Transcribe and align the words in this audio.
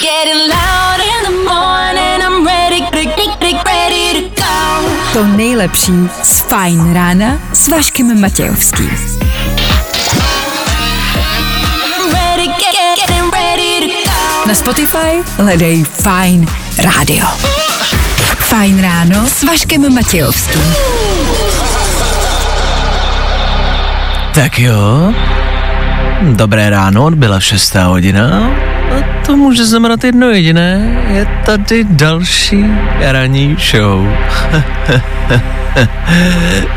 to 0.00 0.48
go. 0.48 0.60
To 5.12 5.24
nejlepší 5.26 5.92
z 6.22 6.40
Fajn 6.40 6.94
rána 6.94 7.38
s 7.52 7.68
Vaškem 7.68 8.20
Matějovským. 8.20 8.90
Na 14.46 14.54
Spotify 14.54 15.22
hledej 15.36 15.84
Fajn 15.84 16.46
rádio. 16.78 17.26
Fajn 18.38 18.82
ráno 18.82 19.26
s 19.26 19.42
Vaškem 19.42 19.94
Matějovským. 19.94 20.74
Tak 24.34 24.58
jo. 24.58 25.12
Dobré 26.22 26.70
ráno, 26.70 27.04
odbyla 27.04 27.40
šestá 27.40 27.84
hodina. 27.84 28.50
To 29.30 29.36
může 29.36 29.64
znamenat 29.64 30.04
jedno 30.04 30.30
jediné. 30.30 31.02
Je 31.08 31.26
tady 31.46 31.84
další 31.84 32.64
ranní 33.00 33.56
show. 33.70 34.06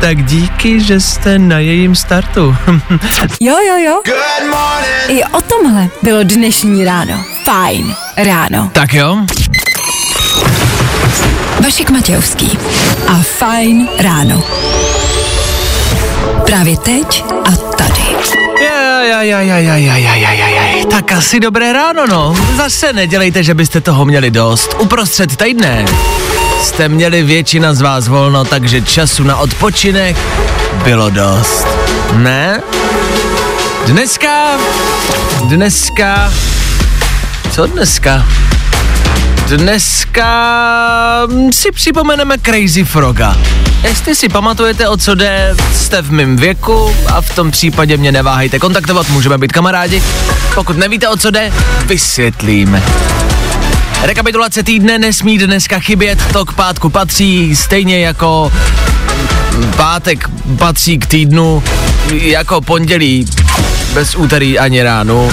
tak 0.00 0.24
díky, 0.24 0.80
že 0.80 1.00
jste 1.00 1.38
na 1.38 1.58
jejím 1.58 1.94
startu. 1.94 2.56
Jo, 3.40 3.56
jo, 3.68 3.76
jo. 3.76 4.14
I 5.08 5.24
o 5.24 5.40
tomhle 5.40 5.88
bylo 6.02 6.22
dnešní 6.22 6.84
ráno. 6.84 7.24
Fajn 7.44 7.94
ráno. 8.16 8.70
tak 8.72 8.94
jo. 8.94 9.18
Vašek 11.64 11.90
Matějovský 11.90 12.58
a 13.08 13.14
Fajn 13.14 13.88
ráno. 13.98 14.42
Právě 16.46 16.76
teď 16.76 17.24
a 17.44 17.50
tady. 17.76 18.02
Jaj, 18.64 19.08
jaj, 19.08 19.28
jaj, 19.28 19.48
jaj, 19.48 19.66
jaj, 19.66 20.02
jaj, 20.02 20.20
jaj, 20.20 20.38
jaj. 20.38 20.53
Tak 20.94 21.12
asi 21.12 21.40
dobré 21.40 21.72
ráno, 21.72 22.06
no. 22.06 22.36
Zase 22.56 22.92
nedělejte, 22.92 23.42
že 23.42 23.54
byste 23.54 23.80
toho 23.80 24.04
měli 24.04 24.30
dost. 24.30 24.76
Uprostřed 24.78 25.36
týdne 25.36 25.84
jste 26.62 26.88
měli 26.88 27.22
většina 27.22 27.74
z 27.74 27.80
vás 27.80 28.08
volno, 28.08 28.44
takže 28.44 28.82
času 28.82 29.22
na 29.22 29.36
odpočinek 29.36 30.16
bylo 30.84 31.10
dost. 31.10 31.66
Ne? 32.16 32.60
Dneska, 33.86 34.50
dneska, 35.44 36.32
co 37.50 37.66
dneska? 37.66 38.26
Dneska 39.46 40.28
si 41.50 41.72
připomeneme 41.72 42.38
Crazy 42.38 42.84
Froga. 42.84 43.36
Jestli 43.84 44.14
si 44.14 44.28
pamatujete, 44.28 44.88
o 44.88 44.96
co 44.96 45.14
jde, 45.14 45.56
jste 45.72 46.02
v 46.02 46.12
mém 46.12 46.36
věku 46.36 46.96
a 47.06 47.20
v 47.20 47.34
tom 47.34 47.50
případě 47.50 47.96
mě 47.96 48.12
neváhejte 48.12 48.58
kontaktovat, 48.58 49.08
můžeme 49.08 49.38
být 49.38 49.52
kamarádi. 49.52 50.02
Pokud 50.54 50.76
nevíte, 50.76 51.08
o 51.08 51.16
co 51.16 51.30
jde, 51.30 51.52
vysvětlíme. 51.86 52.82
Rekapitulace 54.02 54.62
týdne 54.62 54.98
nesmí 54.98 55.38
dneska 55.38 55.78
chybět, 55.78 56.18
to 56.32 56.44
k 56.44 56.52
pátku 56.52 56.90
patří, 56.90 57.56
stejně 57.56 57.98
jako 57.98 58.52
pátek 59.76 60.30
patří 60.58 60.98
k 60.98 61.06
týdnu, 61.06 61.62
jako 62.12 62.60
pondělí 62.60 63.26
bez 63.94 64.14
úterý 64.14 64.58
ani 64.58 64.82
ránu. 64.82 65.30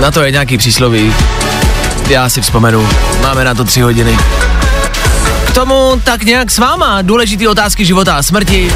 Na 0.00 0.10
to 0.10 0.22
je 0.22 0.30
nějaký 0.30 0.58
přísloví. 0.58 1.14
Já 2.08 2.28
si 2.28 2.40
vzpomenu, 2.40 2.88
máme 3.22 3.44
na 3.44 3.54
to 3.54 3.64
tři 3.64 3.80
hodiny. 3.80 4.18
Tomu 5.56 6.00
tak 6.04 6.22
nějak 6.22 6.50
s 6.50 6.58
váma 6.58 7.02
důležitý 7.02 7.48
otázky 7.48 7.84
života 7.84 8.16
a 8.16 8.22
smrti. 8.22 8.72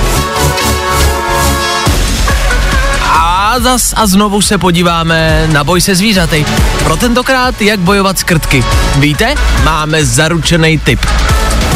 A 3.04 3.54
zas 3.58 3.94
a 3.96 4.06
znovu 4.06 4.42
se 4.42 4.58
podíváme 4.58 5.48
na 5.52 5.64
boj 5.64 5.80
se 5.80 5.94
zvířaty. 5.94 6.46
Pro 6.84 6.96
tentokrát, 6.96 7.62
jak 7.62 7.80
bojovat 7.80 8.18
s 8.18 8.22
krtky. 8.22 8.64
Víte, 8.96 9.34
máme 9.64 10.04
zaručený 10.04 10.78
tip. 10.78 11.06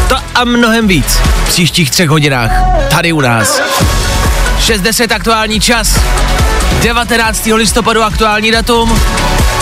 To 0.09 0.17
a 0.35 0.45
mnohem 0.45 0.89
víc 0.89 1.07
v 1.07 1.49
příštích 1.49 1.91
třech 1.91 2.09
hodinách. 2.09 2.51
Tady 2.91 3.13
u 3.13 3.21
nás. 3.21 3.61
60 4.59 5.13
aktuální 5.13 5.61
čas. 5.61 6.01
19. 6.83 7.47
listopadu 7.55 8.03
aktuální 8.03 8.51
datum. 8.51 9.01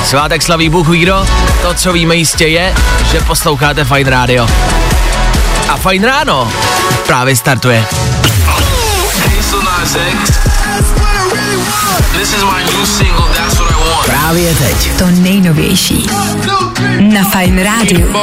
Svátek 0.05 0.43
slaví 0.43 0.69
Bůh 0.69 0.89
ví 0.89 1.01
kdo. 1.01 1.27
To, 1.63 1.75
co 1.75 1.93
víme 1.93 2.17
jistě 2.17 2.47
je, 2.47 2.75
že 3.13 3.21
posloucháte 3.21 3.85
Fine 3.85 4.11
Radio. 4.11 4.49
A 5.69 5.77
Fine 5.77 6.07
Ráno 6.07 6.53
právě 7.07 7.37
startuje. 7.37 7.85
This 12.13 12.35
is 12.35 12.43
my 12.43 12.65
new 12.65 12.87
single, 12.87 13.25
That's 13.37 13.59
What 13.59 13.71
I 13.71 13.75
Want. 13.75 14.07
Právě 14.07 14.55
teď. 14.55 14.93
To 14.99 15.07
nejnovější. 15.11 16.07
Na 17.01 17.25
Fajn 17.25 17.63
rádiu. 17.63 18.15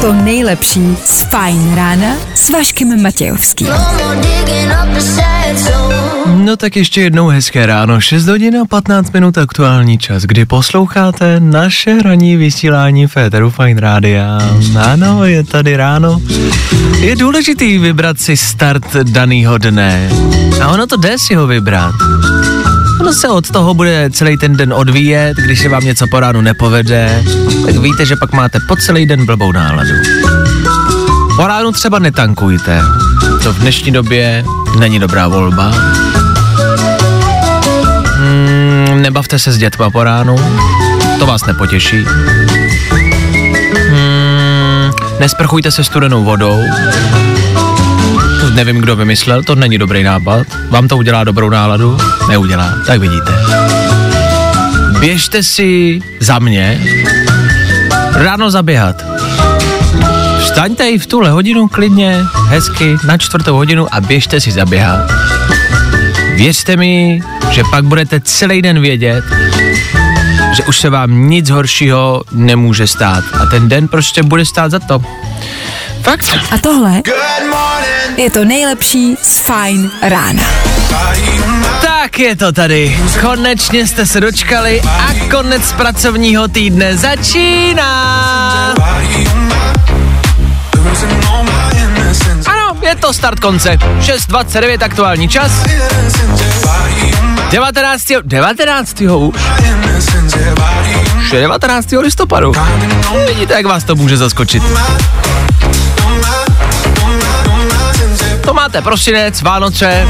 To 0.00 0.12
nejlepší 0.12 0.96
z 1.04 1.22
Fajn 1.22 1.74
rána 1.74 2.16
s 2.34 2.50
Vaškem 2.50 3.02
Matějovským. 3.02 3.68
no 3.68 6.09
No 6.26 6.56
tak 6.56 6.76
ještě 6.76 7.00
jednou 7.00 7.28
hezké 7.28 7.66
ráno, 7.66 8.00
6 8.00 8.26
hodin 8.26 8.56
a 8.56 8.64
15 8.64 9.12
minut 9.12 9.38
aktuální 9.38 9.98
čas, 9.98 10.22
kdy 10.22 10.44
posloucháte 10.44 11.40
naše 11.40 12.02
ranní 12.02 12.36
vysílání 12.36 13.06
Féteru 13.06 13.50
Fine 13.50 13.80
Rádia. 13.80 14.38
Ano, 14.78 15.24
je 15.24 15.44
tady 15.44 15.76
ráno. 15.76 16.20
Je 16.98 17.16
důležitý 17.16 17.78
vybrat 17.78 18.20
si 18.20 18.36
start 18.36 18.96
daného 18.96 19.58
dne. 19.58 20.10
A 20.62 20.68
ono 20.68 20.86
to 20.86 20.96
jde 20.96 21.18
si 21.18 21.34
ho 21.34 21.46
vybrat. 21.46 21.94
Ono 23.00 23.12
se 23.12 23.28
od 23.28 23.50
toho 23.50 23.74
bude 23.74 24.10
celý 24.12 24.36
ten 24.36 24.56
den 24.56 24.72
odvíjet, 24.72 25.36
když 25.36 25.60
se 25.60 25.68
vám 25.68 25.84
něco 25.84 26.06
po 26.10 26.20
ránu 26.20 26.40
nepovede, 26.40 27.24
tak 27.66 27.76
víte, 27.76 28.06
že 28.06 28.16
pak 28.16 28.32
máte 28.32 28.58
po 28.68 28.76
celý 28.76 29.06
den 29.06 29.26
blbou 29.26 29.52
náladu. 29.52 29.94
Po 31.36 31.46
ránu 31.46 31.72
třeba 31.72 31.98
netankujte. 31.98 32.82
To 33.42 33.52
v 33.52 33.58
dnešní 33.58 33.92
době 33.92 34.44
není 34.78 34.98
dobrá 34.98 35.28
volba. 35.28 35.72
Nebavte 39.30 39.44
se 39.44 39.52
s 39.52 39.58
dětma 39.58 39.90
po 39.90 40.04
ránu. 40.04 40.36
To 41.18 41.26
vás 41.26 41.46
nepotěší. 41.46 42.04
Hmm, 43.88 44.92
nesprchujte 45.20 45.70
se 45.70 45.84
studenou 45.84 46.24
vodou. 46.24 46.62
Nevím, 48.54 48.80
kdo 48.80 48.96
vymyslel, 48.96 49.42
to 49.42 49.54
není 49.54 49.78
dobrý 49.78 50.02
nápad. 50.02 50.46
Vám 50.68 50.88
to 50.88 50.96
udělá 50.96 51.24
dobrou 51.24 51.50
náladu? 51.50 51.98
Neudělá, 52.28 52.74
tak 52.86 53.00
vidíte. 53.00 53.32
Běžte 55.00 55.42
si 55.42 56.00
za 56.20 56.38
mě 56.38 56.80
ráno 58.12 58.50
zaběhat. 58.50 59.04
Vstaňte 60.38 60.90
i 60.90 60.98
v 60.98 61.06
tuhle 61.06 61.30
hodinu 61.30 61.68
klidně, 61.68 62.16
hezky, 62.46 62.96
na 63.06 63.18
čtvrtou 63.18 63.54
hodinu 63.54 63.94
a 63.94 64.00
běžte 64.00 64.40
si 64.40 64.52
zaběhat. 64.52 65.10
Věřte 66.36 66.76
mi, 66.76 67.20
že 67.50 67.62
pak 67.70 67.84
budete 67.84 68.20
celý 68.20 68.62
den 68.62 68.80
vědět, 68.80 69.24
že 70.56 70.64
už 70.64 70.78
se 70.78 70.90
vám 70.90 71.28
nic 71.28 71.50
horšího 71.50 72.22
nemůže 72.32 72.86
stát. 72.86 73.24
A 73.40 73.46
ten 73.46 73.68
den 73.68 73.88
prostě 73.88 74.22
bude 74.22 74.44
stát 74.44 74.70
za 74.70 74.78
to. 74.78 75.02
Fakt? 76.02 76.38
A 76.50 76.58
tohle 76.58 77.02
je 78.16 78.30
to 78.30 78.44
nejlepší 78.44 79.16
z 79.22 79.38
Fajn 79.38 79.90
rána. 80.02 80.42
Tak 81.82 82.18
je 82.18 82.36
to 82.36 82.52
tady. 82.52 83.00
Konečně 83.20 83.86
jste 83.86 84.06
se 84.06 84.20
dočkali 84.20 84.80
a 84.80 85.08
konec 85.30 85.72
pracovního 85.72 86.48
týdne 86.48 86.96
začíná. 86.96 87.84
Ano, 92.46 92.76
je 92.82 92.94
to 92.94 93.12
start 93.12 93.40
konce. 93.40 93.76
6.29 94.00 94.78
aktuální 94.80 95.28
čas. 95.28 95.52
19. 97.50 98.04
19. 98.22 99.00
už. 99.00 99.34
Už 101.18 101.32
je 101.32 101.40
19. 101.40 101.92
listopadu. 101.92 102.52
Vidíte, 103.26 103.54
jak 103.54 103.66
vás 103.66 103.84
to 103.84 103.96
může 103.96 104.16
zaskočit. 104.16 104.62
To 108.44 108.54
máte 108.54 108.82
prosinec, 108.82 109.42
Vánoce, 109.42 110.06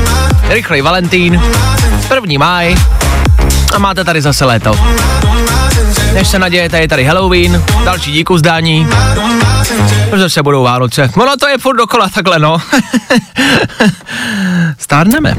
rychlej 0.48 0.82
Valentín, 0.82 1.42
první 2.08 2.38
máj 2.38 2.76
a 3.74 3.78
máte 3.78 4.04
tady 4.04 4.22
zase 4.22 4.44
léto. 4.44 4.74
Než 6.12 6.28
se 6.28 6.38
nadějete, 6.38 6.80
je 6.80 6.88
tady 6.88 7.04
Halloween, 7.04 7.64
další 7.84 8.12
díku 8.12 8.38
zdání, 8.38 8.88
zase 10.16 10.42
budou 10.42 10.62
Vánoce. 10.62 11.10
Ono 11.16 11.36
to 11.36 11.48
je 11.48 11.58
furt 11.58 11.76
dokola 11.76 12.08
takhle, 12.14 12.38
no. 12.38 12.58
Stárneme. 14.78 15.34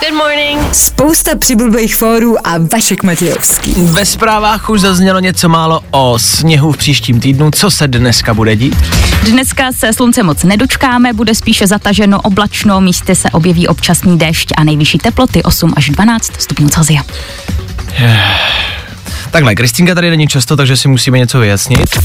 Good 0.00 0.14
morning. 0.18 0.74
Spousta 0.74 1.36
přibulbých 1.38 1.96
fórů 1.96 2.46
a 2.46 2.54
Vašek 2.72 3.02
Matějovský. 3.02 3.74
Ve 3.76 4.06
zprávách 4.06 4.70
už 4.70 4.80
zaznělo 4.80 5.20
něco 5.20 5.48
málo 5.48 5.80
o 5.90 6.18
sněhu 6.18 6.72
v 6.72 6.76
příštím 6.76 7.20
týdnu. 7.20 7.50
Co 7.50 7.70
se 7.70 7.88
dneska 7.88 8.34
bude 8.34 8.56
dít? 8.56 8.76
Dneska 9.22 9.72
se 9.72 9.92
slunce 9.92 10.22
moc 10.22 10.44
nedočkáme, 10.44 11.12
bude 11.12 11.34
spíše 11.34 11.66
zataženo 11.66 12.20
oblačno, 12.20 12.80
místy 12.80 13.14
se 13.14 13.30
objeví 13.30 13.68
občasný 13.68 14.18
déšť 14.18 14.52
a 14.56 14.64
nejvyšší 14.64 14.98
teploty 14.98 15.42
8 15.42 15.72
až 15.76 15.90
12 15.90 16.32
stupňů 16.42 16.68
Celsia. 16.68 17.02
Takhle, 19.30 19.54
Kristýnka 19.54 19.94
tady 19.94 20.10
není 20.10 20.28
často, 20.28 20.56
takže 20.56 20.76
si 20.76 20.88
musíme 20.88 21.18
něco 21.18 21.38
vyjasnit. 21.38 21.98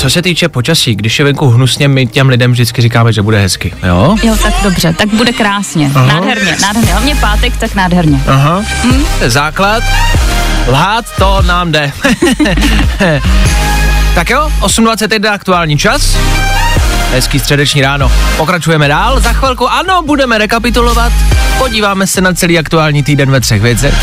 Co 0.00 0.10
se 0.10 0.22
týče 0.22 0.48
počasí, 0.48 0.94
když 0.94 1.18
je 1.18 1.24
venku 1.24 1.48
hnusně, 1.48 1.88
my 1.88 2.06
těm 2.06 2.28
lidem 2.28 2.52
vždycky 2.52 2.82
říkáme, 2.82 3.12
že 3.12 3.22
bude 3.22 3.40
hezky. 3.40 3.72
Jo? 3.82 4.16
Jo, 4.22 4.36
tak 4.42 4.54
dobře, 4.62 4.94
tak 4.98 5.08
bude 5.08 5.32
krásně. 5.32 5.90
Aha. 5.94 6.06
Nádherně, 6.06 6.56
nádherně. 6.62 6.92
Hlavně 6.92 7.14
pátek, 7.14 7.56
tak 7.56 7.74
nádherně. 7.74 8.20
Aha. 8.26 8.64
Mm. 8.84 9.04
Základ. 9.26 9.82
Lhát 10.68 11.04
to 11.18 11.42
nám 11.42 11.72
jde. 11.72 11.92
tak 14.14 14.30
jo, 14.30 14.50
8.21 14.60 15.32
aktuální 15.32 15.78
čas. 15.78 16.16
Hezký 17.12 17.38
středeční 17.38 17.82
ráno. 17.82 18.12
Pokračujeme 18.36 18.88
dál. 18.88 19.20
Za 19.20 19.32
chvilku 19.32 19.68
ano, 19.68 20.02
budeme 20.02 20.38
rekapitulovat. 20.38 21.12
Podíváme 21.58 22.06
se 22.06 22.20
na 22.20 22.32
celý 22.32 22.58
aktuální 22.58 23.02
týden 23.02 23.30
ve 23.30 23.40
třech 23.40 23.62
věcech. 23.62 23.94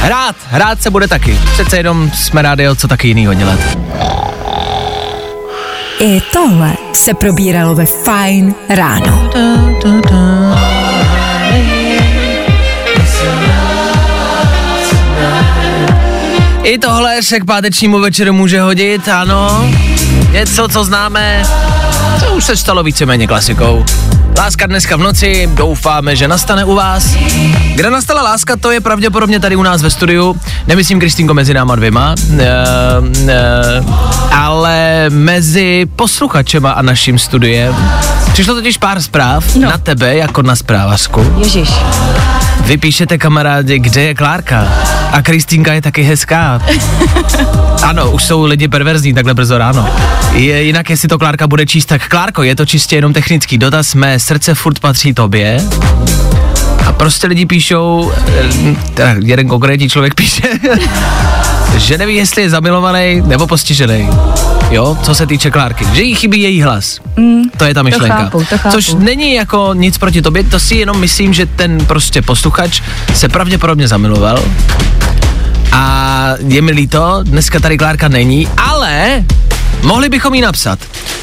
Hrát, 0.00 0.36
hrát 0.50 0.82
se 0.82 0.90
bude 0.90 1.08
taky. 1.08 1.38
Přece 1.52 1.76
jenom 1.76 2.10
jsme 2.10 2.42
rádi, 2.42 2.68
co 2.76 2.88
taky 2.88 3.08
jinýho 3.08 3.34
dělat. 3.34 3.58
I 6.00 6.20
tohle 6.32 6.76
se 6.92 7.14
probíralo 7.14 7.74
ve 7.74 7.86
Fine 7.86 8.54
ráno. 8.68 9.30
I 16.62 16.78
tohle 16.78 17.22
se 17.22 17.40
k 17.40 17.44
pátečnímu 17.44 18.00
večeru 18.00 18.32
může 18.32 18.60
hodit, 18.60 19.08
ano. 19.08 19.70
Něco, 20.32 20.68
co 20.68 20.84
známe, 20.84 21.42
co 22.20 22.34
už 22.34 22.44
se 22.44 22.56
stalo 22.56 22.82
víceméně 22.82 23.26
klasikou. 23.26 23.84
Láska 24.38 24.66
dneska 24.66 24.96
v 24.96 25.00
noci, 25.00 25.50
doufáme, 25.54 26.16
že 26.16 26.28
nastane 26.28 26.64
u 26.64 26.74
vás. 26.74 27.14
Kde 27.74 27.90
nastala 27.90 28.22
láska, 28.22 28.56
to 28.56 28.70
je 28.70 28.80
pravděpodobně 28.80 29.40
tady 29.40 29.56
u 29.56 29.62
nás 29.62 29.82
ve 29.82 29.90
studiu. 29.90 30.36
Nemyslím, 30.66 31.00
Kristýnko, 31.00 31.34
mezi 31.34 31.54
náma 31.54 31.76
dvěma, 31.76 32.14
e, 32.38 32.46
e, 33.28 33.84
ale 34.32 35.06
mezi 35.10 35.86
posluchačema 35.96 36.70
a 36.70 36.82
naším 36.82 37.18
studiem. 37.18 37.76
Přišlo 38.32 38.54
totiž 38.54 38.78
pár 38.78 39.02
zpráv 39.02 39.56
no. 39.56 39.70
na 39.70 39.78
tebe, 39.78 40.16
jako 40.16 40.42
na 40.42 40.56
zprávařku. 40.56 41.34
Ježíš. 41.38 41.70
Vy 42.64 42.76
píšete 42.76 43.18
kamarádi, 43.18 43.78
kde 43.78 44.02
je 44.02 44.14
Klárka? 44.14 44.68
A 45.12 45.22
Kristýnka 45.22 45.72
je 45.72 45.82
taky 45.82 46.02
hezká. 46.02 46.60
Ano, 47.82 48.10
už 48.10 48.24
jsou 48.24 48.44
lidi 48.44 48.68
perverzní 48.68 49.14
takhle 49.14 49.34
brzo 49.34 49.58
ráno. 49.58 49.88
Je, 50.32 50.62
jinak 50.62 50.90
jestli 50.90 51.08
to 51.08 51.18
Klárka 51.18 51.46
bude 51.46 51.66
číst, 51.66 51.86
tak 51.86 52.08
Klárko, 52.08 52.42
je 52.42 52.56
to 52.56 52.66
čistě 52.66 52.96
jenom 52.96 53.12
technický 53.12 53.58
dotaz, 53.58 53.94
mé 53.94 54.18
srdce 54.20 54.54
furt 54.54 54.78
patří 54.78 55.14
tobě. 55.14 55.60
A 56.88 56.92
prostě 56.92 57.26
lidi 57.26 57.46
píšou, 57.46 58.12
eh, 58.28 58.76
teda 58.94 59.14
jeden 59.24 59.48
konkrétní 59.48 59.88
člověk 59.88 60.14
píše, 60.14 60.42
že 61.76 61.98
neví, 61.98 62.16
jestli 62.16 62.42
je 62.42 62.50
zamilovaný 62.50 63.22
nebo 63.26 63.46
postižený. 63.46 64.08
Jo, 64.70 64.98
co 65.02 65.14
se 65.14 65.26
týče 65.26 65.50
Klárky, 65.50 65.86
že 65.92 66.02
jí 66.02 66.14
chybí 66.14 66.40
její 66.42 66.62
hlas. 66.62 67.00
Mm, 67.16 67.42
to 67.56 67.64
je 67.64 67.74
ta 67.74 67.82
myšlenka. 67.82 68.16
chápu, 68.16 68.44
to 68.50 68.58
chápu. 68.58 68.76
Což 68.76 68.94
není 68.94 69.34
jako 69.34 69.74
nic 69.74 69.98
proti 69.98 70.22
tobě, 70.22 70.44
to 70.44 70.60
si 70.60 70.74
jenom 70.74 71.00
myslím, 71.00 71.32
že 71.32 71.46
ten 71.46 71.86
prostě 71.86 72.22
posluchač 72.22 72.80
se 73.14 73.28
pravděpodobně 73.28 73.88
zamiloval. 73.88 74.42
A 75.72 76.34
je 76.48 76.62
mi 76.62 76.72
líto, 76.72 77.20
dneska 77.22 77.60
tady 77.60 77.78
Klárka 77.78 78.08
není, 78.08 78.48
ale 78.56 79.24
mohli 79.82 80.08
bychom 80.08 80.34
jí 80.34 80.40
napsat. 80.40 80.78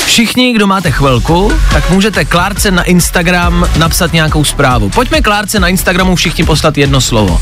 Všichni, 0.05 0.53
kdo 0.53 0.67
máte 0.67 0.91
chvilku, 0.91 1.51
tak 1.73 1.89
můžete 1.89 2.25
Klárce 2.25 2.71
na 2.71 2.83
Instagram 2.83 3.69
napsat 3.77 4.13
nějakou 4.13 4.43
zprávu. 4.43 4.89
Pojďme 4.89 5.21
Klárce 5.21 5.59
na 5.59 5.67
Instagramu 5.67 6.15
všichni 6.15 6.43
poslat 6.43 6.77
jedno 6.77 7.01
slovo. 7.01 7.41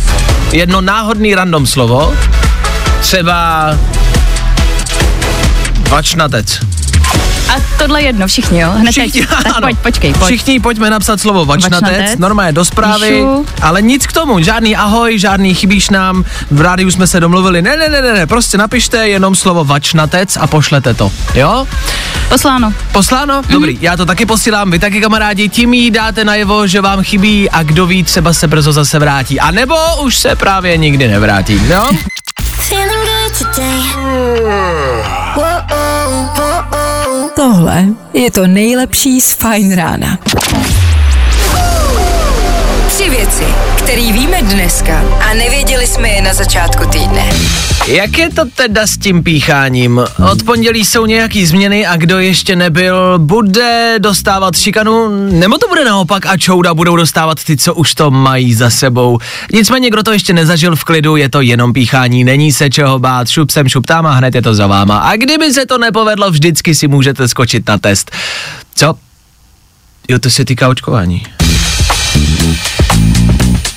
Jedno 0.51 0.81
náhodný 0.81 1.35
random 1.35 1.67
slovo. 1.67 2.13
Třeba 3.01 3.69
vačnatec. 5.89 6.72
Tohle 7.77 8.01
jedno, 8.01 8.27
všichni, 8.27 8.59
jo? 8.59 8.71
Hned 8.71 8.91
Všichni, 8.91 9.21
teď. 9.21 9.29
Tak 9.43 9.59
pojď, 9.61 9.77
počkej, 9.77 10.13
pojď. 10.13 10.25
Všichni 10.25 10.59
pojďme 10.59 10.89
napsat 10.89 11.19
slovo 11.21 11.45
vačnatec, 11.45 11.81
Vačnatec. 11.91 12.19
normálně 12.19 12.51
do 12.51 12.65
zprávy, 12.65 13.07
Píšu. 13.09 13.45
ale 13.61 13.81
nic 13.81 14.07
k 14.07 14.13
tomu, 14.13 14.39
žádný 14.43 14.75
ahoj, 14.75 15.19
žádný 15.19 15.53
chybíš 15.53 15.89
nám, 15.89 16.23
v 16.51 16.61
rádiu 16.61 16.91
jsme 16.91 17.07
se 17.07 17.19
domluvili, 17.19 17.61
ne, 17.61 17.77
ne, 17.77 17.89
ne, 17.89 18.01
ne, 18.01 18.13
ne, 18.13 18.27
prostě 18.27 18.57
napište 18.57 19.07
jenom 19.07 19.35
slovo 19.35 19.63
vačnatec 19.65 20.37
a 20.37 20.47
pošlete 20.47 20.93
to, 20.93 21.11
jo? 21.35 21.67
Posláno. 22.29 22.73
Posláno? 22.91 23.41
Mhm. 23.41 23.51
Dobrý, 23.51 23.77
já 23.81 23.97
to 23.97 24.05
taky 24.05 24.25
posílám, 24.25 24.71
vy 24.71 24.79
taky 24.79 25.01
kamarádi, 25.01 25.49
tím 25.49 25.73
jí 25.73 25.91
dáte 25.91 26.23
najevo, 26.25 26.67
že 26.67 26.81
vám 26.81 27.03
chybí 27.03 27.49
a 27.49 27.63
kdo 27.63 27.85
ví, 27.85 28.03
třeba 28.03 28.33
se 28.33 28.47
brzo 28.47 28.73
zase 28.73 28.99
vrátí, 28.99 29.39
a 29.39 29.51
nebo 29.51 29.75
už 30.01 30.17
se 30.17 30.35
právě 30.35 30.77
nikdy 30.77 31.07
nevrátí, 31.07 31.61
jo? 31.69 31.89
Tohle 37.35 37.85
je 38.13 38.31
to 38.31 38.47
nejlepší 38.47 39.21
z 39.21 39.33
Fine 39.33 39.75
rána. 39.75 40.19
Tři 42.87 43.09
věci, 43.09 43.43
které 43.83 44.11
víme 44.11 44.41
dneska 44.41 45.03
a 45.29 45.33
nevěděli 45.33 45.87
jsme 45.87 46.09
je 46.09 46.21
na 46.21 46.33
začátku 46.33 46.89
týdne. 46.89 47.29
Jak 47.87 48.17
je 48.17 48.29
to 48.29 48.41
teda 48.55 48.87
s 48.87 48.97
tím 48.97 49.23
pícháním? 49.23 50.01
Od 50.31 50.43
pondělí 50.43 50.85
jsou 50.85 51.05
nějaký 51.05 51.45
změny 51.45 51.87
a 51.87 51.95
kdo 51.95 52.19
ještě 52.19 52.55
nebyl, 52.55 53.19
bude 53.19 53.95
dostávat 53.99 54.57
šikanu, 54.57 55.09
nebo 55.31 55.57
to 55.57 55.67
bude 55.67 55.85
naopak 55.85 56.25
a 56.25 56.37
čouda 56.37 56.73
budou 56.73 56.95
dostávat 56.95 57.43
ty, 57.43 57.57
co 57.57 57.73
už 57.73 57.95
to 57.95 58.11
mají 58.11 58.53
za 58.53 58.69
sebou. 58.69 59.19
Nicméně, 59.53 59.89
kdo 59.89 60.03
to 60.03 60.11
ještě 60.11 60.33
nezažil 60.33 60.75
v 60.75 60.83
klidu, 60.83 61.15
je 61.15 61.29
to 61.29 61.41
jenom 61.41 61.73
píchání, 61.73 62.23
není 62.23 62.51
se 62.51 62.69
čeho 62.69 62.99
bát, 62.99 63.29
šup 63.29 63.51
sem, 63.51 63.69
šup 63.69 63.85
tam 63.85 64.05
a 64.05 64.11
hned 64.11 64.35
je 64.35 64.41
to 64.41 64.53
za 64.55 64.67
váma. 64.67 64.97
A 64.97 65.15
kdyby 65.15 65.53
se 65.53 65.65
to 65.65 65.77
nepovedlo, 65.77 66.31
vždycky 66.31 66.75
si 66.75 66.87
můžete 66.87 67.27
skočit 67.27 67.67
na 67.67 67.77
test. 67.77 68.11
Co? 68.75 68.95
Jo, 70.09 70.19
to 70.19 70.29
se 70.29 70.45
týká 70.45 70.69
očkování. 70.69 71.23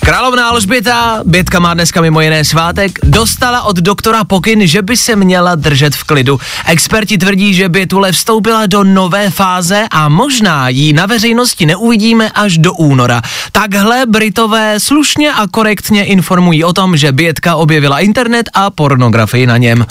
Královna 0.07 0.49
Alžběta, 0.49 1.23
Bětka 1.25 1.59
má 1.59 1.75
dneska 1.75 2.01
mimo 2.01 2.21
jiné 2.21 2.45
svátek, 2.45 2.99
dostala 3.03 3.63
od 3.63 3.77
doktora 3.77 4.25
pokyn, 4.25 4.67
že 4.67 4.83
by 4.83 4.97
se 4.97 5.17
měla 5.17 5.55
držet 5.55 5.95
v 5.97 6.05
klidu. 6.05 6.41
Experti 6.67 7.19
tvrdí, 7.19 7.55
že 7.55 7.69
Bětule 7.69 8.13
vstoupila 8.13 8.67
do 8.67 8.85
nové 8.85 9.31
fáze 9.31 9.87
a 9.91 10.09
možná 10.09 10.69
ji 10.69 10.93
na 10.93 11.07
veřejnosti 11.07 11.67
neuvidíme 11.67 12.31
až 12.31 12.59
do 12.59 12.73
února. 12.73 13.23
Takhle 13.53 14.07
Britové 14.07 14.81
slušně 14.81 15.33
a 15.33 15.47
korektně 15.47 16.05
informují 16.05 16.65
o 16.65 16.73
tom, 16.73 16.97
že 16.97 17.13
Bětka 17.13 17.57
objevila 17.57 17.99
internet 17.99 18.51
a 18.55 18.71
pornografii 18.71 19.47
na 19.47 19.57
něm. 19.57 19.87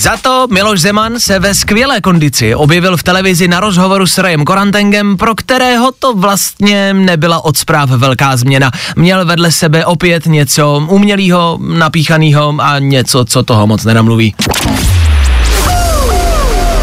Za 0.00 0.16
to 0.16 0.46
Miloš 0.50 0.80
Zeman 0.80 1.20
se 1.20 1.38
ve 1.38 1.54
skvělé 1.54 2.00
kondici 2.00 2.54
objevil 2.54 2.96
v 2.96 3.02
televizi 3.02 3.48
na 3.48 3.60
rozhovoru 3.60 4.06
s 4.06 4.18
Rajem 4.18 4.44
Korantengem, 4.44 5.16
pro 5.16 5.34
kterého 5.34 5.92
to 5.98 6.14
vlastně 6.14 6.94
nebyla 6.94 7.44
od 7.44 7.56
zpráv 7.56 7.90
velká 7.90 8.36
změna. 8.36 8.70
Měl 8.96 9.24
vedle 9.24 9.52
sebe 9.52 9.86
opět 9.86 10.26
něco 10.26 10.86
umělého, 10.88 11.58
napíchaného 11.60 12.54
a 12.58 12.78
něco, 12.78 13.24
co 13.24 13.42
toho 13.42 13.66
moc 13.66 13.84
nenamluví. 13.84 14.34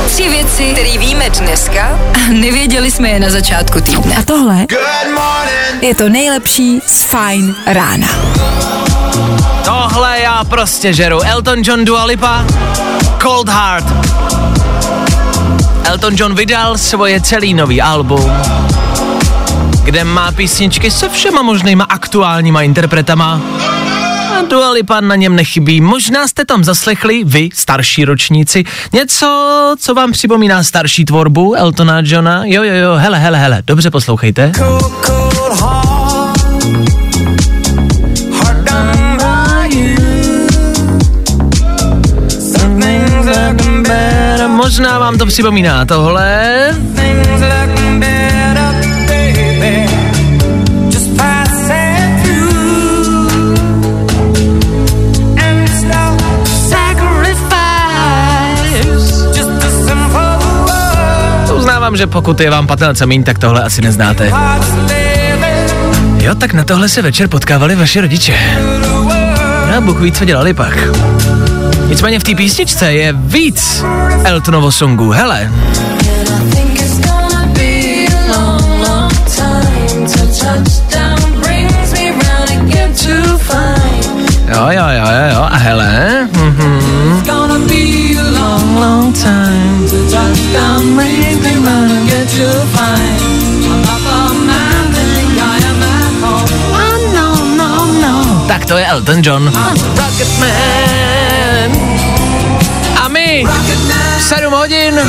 Tři 0.07 0.29
věci, 0.29 0.71
které 0.73 0.97
víme 0.97 1.29
dneska 1.29 1.99
a 2.13 2.33
nevěděli 2.33 2.91
jsme 2.91 3.09
je 3.09 3.19
na 3.19 3.29
začátku 3.29 3.81
týdne. 3.81 4.15
A 4.15 4.23
tohle 4.23 4.65
je 5.81 5.95
to 5.95 6.09
nejlepší 6.09 6.79
z 6.87 7.03
Fine 7.03 7.53
rána. 7.67 8.07
Tohle 9.67 10.19
já 10.19 10.43
prostě 10.43 10.93
žeru. 10.93 11.21
Elton 11.21 11.59
John 11.63 11.85
Dua 11.85 12.03
Lipa, 12.03 12.45
Cold 13.21 13.49
Heart. 13.49 13.85
Elton 15.83 16.13
John 16.17 16.35
vydal 16.35 16.77
svoje 16.77 17.21
celý 17.21 17.53
nový 17.53 17.81
album, 17.81 18.31
kde 19.83 20.03
má 20.03 20.31
písničky 20.31 20.91
se 20.91 21.09
všema 21.09 21.41
možnýma 21.41 21.83
aktuálníma 21.83 22.61
interpretama. 22.61 23.41
A 24.37 24.41
Dua 24.49 24.71
Lipa 24.71 25.01
na 25.01 25.15
něm 25.15 25.35
nechybí. 25.35 25.81
Možná 25.81 26.27
jste 26.27 26.45
tam 26.45 26.63
zaslechli, 26.63 27.23
vy, 27.23 27.49
starší 27.53 28.05
ročníci, 28.05 28.63
něco, 28.93 29.75
co 29.79 29.93
vám 29.93 30.11
připomíná 30.11 30.63
starší 30.63 31.05
tvorbu 31.05 31.55
Eltona 31.55 32.01
Johna. 32.03 32.41
Jo, 32.45 32.63
jo, 32.63 32.73
jo, 32.73 32.95
hele, 32.95 33.19
hele, 33.19 33.39
hele, 33.39 33.63
dobře 33.65 33.91
poslouchejte. 33.91 34.51
Možná 44.77 44.99
vám 44.99 45.17
to 45.17 45.25
připomíná 45.25 45.85
tohle. 45.85 46.75
přiznávám, 61.55 61.97
že 61.97 62.07
pokud 62.07 62.39
je 62.39 62.49
vám 62.49 62.67
15 62.67 63.01
a 63.01 63.05
míň, 63.05 63.23
tak 63.23 63.39
tohle 63.39 63.63
asi 63.63 63.81
neznáte. 63.81 64.31
Jo, 66.17 66.35
tak 66.35 66.53
na 66.53 66.63
tohle 66.63 66.89
se 66.89 67.01
večer 67.01 67.27
potkávali 67.27 67.75
vaši 67.75 68.01
rodiče. 68.01 68.39
No, 69.71 69.81
Bůh 69.81 69.99
ví, 69.99 70.11
co 70.11 70.25
dělali 70.25 70.53
pak. 70.53 70.77
Nicméně 71.87 72.19
v 72.19 72.23
té 72.23 72.35
písničce 72.35 72.93
je 72.93 73.13
víc 73.17 73.83
Eltonovo 74.23 74.71
songu. 74.71 75.09
Hele, 75.11 75.51
jo, 84.47 84.67
jo, 84.69 84.87
jo, 84.89 85.05
jo, 85.05 85.33
jo, 85.33 85.41
a 85.49 85.57
hele. 85.57 86.27
Mhm. 86.33 87.23
Long, 88.39 88.79
long 88.79 89.13
time 89.13 89.87
to 89.89 89.97
touch 90.11 90.53
down, 90.53 90.95
brings 90.95 91.41
me 91.43 91.53
round 91.55 91.91
and 91.91 92.09
get 92.09 92.29
to 92.29 92.47
find. 92.77 93.17
Tak 98.47 98.65
to 98.65 98.77
je 98.77 98.85
Elton 98.85 99.21
John. 99.23 99.51
Rocketman. 99.97 101.16
7 104.27 104.53
hodin 104.53 104.99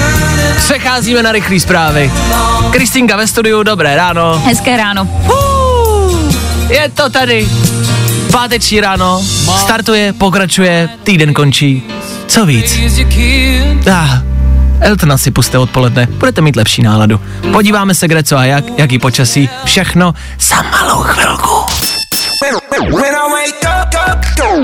přecházíme 0.57 1.23
na 1.23 1.33
rychlé 1.33 1.61
zprávy. 1.61 2.13
Kristýnka 2.71 3.17
ve 3.17 3.27
studiu, 3.27 3.63
dobré 3.63 3.97
ráno. 3.97 4.43
Hezké 4.45 4.77
ráno. 4.77 5.09
Je 6.69 6.89
to 6.89 7.11
tady. 7.11 7.49
Páteční 8.33 8.81
ráno, 8.81 9.23
startuje, 9.61 10.13
pokračuje, 10.13 10.89
týden 11.05 11.35
končí. 11.35 11.83
Co 12.27 12.47
víc? 12.47 12.79
Ah, 13.93 14.23
Eltona 14.81 15.19
si 15.19 15.31
puste 15.31 15.59
odpoledne, 15.59 16.07
budete 16.07 16.41
mít 16.41 16.57
lepší 16.57 16.83
náladu. 16.83 17.21
Podíváme 17.53 17.95
se, 17.95 18.09
kde 18.09 18.23
co 18.23 18.37
a 18.37 18.45
jak, 18.45 18.65
jaký 18.77 18.99
počasí, 18.99 19.49
všechno 19.65 20.15
za 20.41 20.63
malou 20.63 21.03
chvilku. 21.03 21.67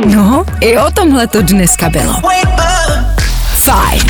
No, 0.07 0.45
i 0.61 0.79
o 0.79 0.91
tomhle 0.91 1.27
to 1.27 1.43
dneska 1.43 1.91
bylo. 1.91 2.21
Fajn. 3.55 4.03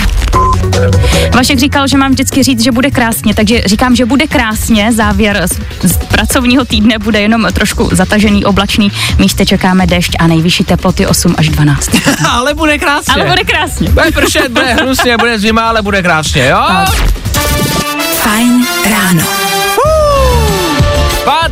Vašek 1.35 1.59
říkal, 1.59 1.89
že 1.89 1.97
mám 1.99 2.11
vždycky 2.11 2.43
říct, 2.43 2.65
že 2.65 2.73
bude 2.73 2.91
krásně, 2.91 3.35
takže 3.35 3.63
říkám, 3.67 3.97
že 3.97 4.05
bude 4.05 4.27
krásně. 4.27 4.93
Závěr 4.93 5.43
z, 5.47 5.89
z 5.89 5.97
pracovního 5.97 6.65
týdne 6.65 6.99
bude 6.99 7.21
jenom 7.21 7.47
trošku 7.53 7.89
zatažený, 7.93 8.45
oblačný. 8.45 8.93
Místě 9.19 9.47
čekáme 9.47 9.87
dešť 9.87 10.17
a 10.19 10.27
nejvyšší 10.27 10.65
teploty 10.65 11.07
8 11.07 11.35
až 11.39 11.49
12. 11.49 11.91
ale 12.31 12.55
bude 12.55 12.79
krásně. 12.79 13.15
Ale 13.15 13.25
bude 13.25 13.45
krásně. 13.45 13.89
Bude 13.89 14.11
pršet, 14.11 14.49
bude 14.49 14.75
hnusně, 14.75 15.17
bude 15.17 15.39
zima, 15.39 15.69
ale 15.69 15.83
bude 15.83 16.03
krásně, 16.03 16.47
jo? 16.49 16.63
Fajn 18.23 18.67
ráno. 18.91 19.54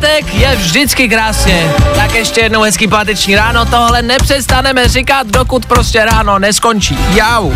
Pátek 0.02 0.34
je 0.34 0.56
vždycky 0.56 1.08
krásně. 1.08 1.72
Tak 1.94 2.14
ještě 2.14 2.40
jednou 2.40 2.62
hezký 2.62 2.88
páteční 2.88 3.36
ráno. 3.36 3.64
Tohle 3.64 4.02
nepřestaneme 4.02 4.88
říkat, 4.88 5.26
dokud 5.26 5.66
prostě 5.66 6.04
ráno 6.04 6.38
neskončí. 6.38 6.98
Jau. 7.14 7.52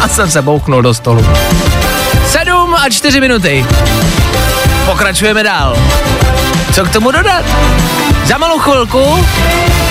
A 0.00 0.08
jsem 0.08 0.30
se 0.30 0.42
bouchnul 0.42 0.82
do 0.82 0.94
stolu. 0.94 1.26
7 2.26 2.74
a 2.74 2.90
4 2.90 3.20
minuty. 3.20 3.66
Pokračujeme 4.84 5.42
dál. 5.42 5.76
Co 6.72 6.84
k 6.84 6.92
tomu 6.92 7.10
dodat? 7.10 7.44
Za 8.24 8.38
malou 8.38 8.58
chvilku 8.58 9.26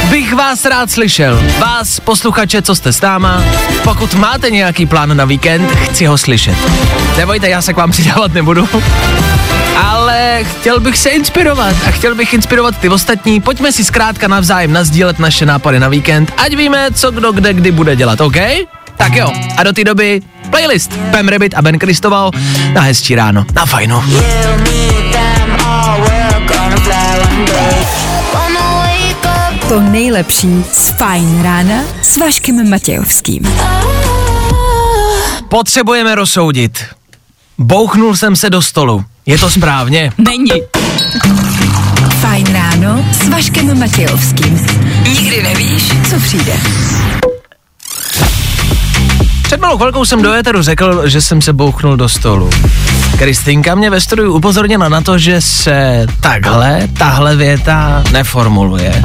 bych 0.09 0.33
vás 0.33 0.65
rád 0.65 0.91
slyšel. 0.91 1.43
Vás, 1.59 1.99
posluchače, 1.99 2.61
co 2.61 2.75
jste 2.75 2.93
s 2.93 3.01
náma. 3.01 3.43
Pokud 3.83 4.13
máte 4.13 4.51
nějaký 4.51 4.85
plán 4.85 5.17
na 5.17 5.25
víkend, 5.25 5.71
chci 5.75 6.05
ho 6.05 6.17
slyšet. 6.17 6.55
Nebojte, 7.17 7.49
já 7.49 7.61
se 7.61 7.73
k 7.73 7.77
vám 7.77 7.91
přidávat 7.95 8.33
nebudu. 8.33 8.69
Ale 9.83 10.39
chtěl 10.43 10.79
bych 10.79 10.97
se 10.97 11.09
inspirovat 11.09 11.75
a 11.87 11.91
chtěl 11.91 12.15
bych 12.15 12.33
inspirovat 12.33 12.77
ty 12.77 12.89
ostatní. 12.89 13.41
Pojďme 13.41 13.71
si 13.71 13.85
zkrátka 13.85 14.27
navzájem 14.27 14.73
nazdílet 14.73 15.19
naše 15.19 15.45
nápady 15.45 15.79
na 15.79 15.87
víkend, 15.87 16.31
ať 16.37 16.55
víme, 16.55 16.87
co 16.93 17.11
kdo 17.11 17.31
kde 17.31 17.53
kdy 17.53 17.71
bude 17.71 17.95
dělat, 17.95 18.21
OK? 18.21 18.37
Tak 18.97 19.15
jo, 19.15 19.31
a 19.57 19.63
do 19.63 19.73
té 19.73 19.83
doby 19.83 20.21
playlist 20.49 20.99
Pem 21.11 21.27
Rabbit 21.27 21.53
a 21.53 21.61
Ben 21.61 21.79
Kristoval 21.79 22.31
na 22.73 22.81
hezčí 22.81 23.15
ráno, 23.15 23.45
na 23.55 23.65
fajnu. 23.65 24.03
To 29.69 29.79
nejlepší 29.79 30.65
z 30.73 30.89
Fajn 30.89 31.43
rána 31.43 31.75
s 32.01 32.17
Vaškem 32.17 32.69
Matějovským. 32.69 33.41
Potřebujeme 35.49 36.15
rozsoudit. 36.15 36.79
Bouchnul 37.57 38.15
jsem 38.15 38.35
se 38.35 38.49
do 38.49 38.61
stolu. 38.61 39.05
Je 39.25 39.37
to 39.37 39.49
správně? 39.49 40.11
Není. 40.17 40.51
Fajn 42.19 42.45
ráno 42.53 43.05
s 43.11 43.27
Vaškem 43.27 43.79
Matějovským. 43.79 44.67
Nikdy 45.03 45.43
nevíš, 45.43 45.93
co 46.09 46.19
přijde. 46.19 46.53
Před 49.43 49.59
malou 49.59 49.77
chvilkou 49.77 50.05
jsem 50.05 50.21
do 50.21 50.33
éteru 50.33 50.61
řekl, 50.61 51.09
že 51.09 51.21
jsem 51.21 51.41
se 51.41 51.53
bouchnul 51.53 51.97
do 51.97 52.09
stolu. 52.09 52.49
Kristýnka 53.17 53.75
mě 53.75 53.89
ve 53.89 54.01
studiu 54.01 54.33
upozornila 54.33 54.89
na 54.89 55.01
to, 55.01 55.17
že 55.17 55.41
se 55.41 56.07
takhle, 56.21 56.87
tahle 56.97 57.35
věta 57.35 58.03
neformuluje. 58.11 59.03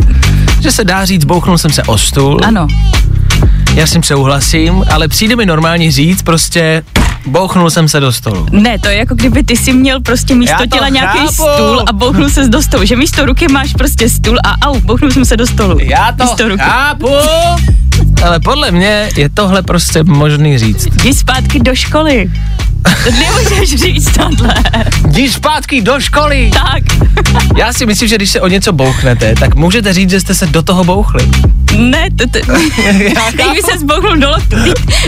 Že 0.61 0.73
se 0.73 0.85
dá 0.85 1.05
říct, 1.05 1.25
bouchnul 1.25 1.59
jsem 1.59 1.71
se 1.71 1.83
o 1.83 1.99
stůl. 1.99 2.41
Ano. 2.45 2.67
Já 3.75 3.87
s 3.87 3.93
tím 3.93 4.03
souhlasím, 4.03 4.85
ale 4.91 5.09
přijde 5.09 5.37
mi 5.37 5.47
normálně 5.47 5.93
říct 5.93 6.23
prostě, 6.23 6.83
bouchnul 7.27 7.71
jsem 7.71 7.89
se 7.89 8.01
do 8.01 8.13
stolu. 8.13 8.47
Ne, 8.51 8.79
to 8.79 8.89
je 8.89 8.97
jako 8.97 9.15
kdyby 9.15 9.43
ty 9.45 9.57
si 9.57 9.73
měl 9.73 10.01
prostě 10.01 10.35
místo 10.35 10.67
těla 10.73 10.89
nějaký 10.89 11.19
chápu. 11.19 11.33
stůl 11.33 11.85
a 11.87 11.93
bouchnul 11.93 12.31
se 12.31 12.49
do 12.49 12.63
stolu. 12.63 12.85
Že 12.85 12.97
místo 12.97 13.25
ruky 13.27 13.47
máš 13.53 13.73
prostě 13.73 14.09
stůl 14.09 14.39
a 14.45 14.69
au, 14.69 14.81
bouchnul 14.81 15.11
jsem 15.11 15.25
se 15.25 15.37
do 15.37 15.47
stolu. 15.47 15.79
Já 15.81 16.13
to 16.13 16.25
místo 16.25 16.49
ruky. 16.49 16.63
chápu, 16.63 17.09
ale 18.25 18.41
podle 18.41 18.71
mě 18.71 19.09
je 19.17 19.29
tohle 19.29 19.63
prostě 19.63 20.03
možný 20.03 20.59
říct. 20.59 20.87
Jdi 20.87 21.15
zpátky 21.15 21.61
do 21.61 21.75
školy. 21.75 22.31
Nemůžeš 23.19 23.81
říct 23.81 24.13
tohle. 24.13 24.55
Jdi 25.09 25.31
zpátky 25.31 25.83
do 25.83 26.01
školy. 26.01 26.51
Tak. 26.53 26.83
Já 27.57 27.73
si 27.73 27.87
myslím, 27.87 28.09
že 28.09 28.17
když 28.17 28.31
se 28.31 28.41
o 28.41 28.49
něco 28.49 28.73
bouchnete, 28.73 29.35
tak 29.41 29.55
můžete 29.55 29.93
říct, 29.93 30.11
že 30.11 30.21
jste 30.21 30.35
se 30.35 30.47
do 30.47 30.63
toho 30.63 30.85
bouchli. 30.85 31.29
Ne, 31.79 32.07
to, 32.17 32.25
to, 32.27 32.39
kdyby 33.33 33.63
se 33.73 33.79
zbouchnul 33.79 34.17
do 34.17 34.31
loktu. 34.31 34.57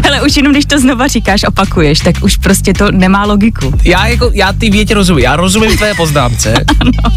Hele, 0.05 0.23
už 0.23 0.37
jenom 0.37 0.53
když 0.53 0.65
to 0.65 0.79
znova 0.79 1.09
říkáš, 1.09 1.45
opakuješ, 1.49 1.99
tak 1.99 2.15
už 2.23 2.37
prostě 2.37 2.73
to 2.73 2.91
nemá 2.91 3.25
logiku. 3.25 3.75
Já 3.85 4.07
jako, 4.07 4.31
já 4.35 4.53
ty 4.53 4.71
větě 4.71 4.95
rozumím, 4.95 5.25
já 5.25 5.37
rozumím 5.37 5.77
tvé 5.77 5.95
poznámce. 5.95 6.55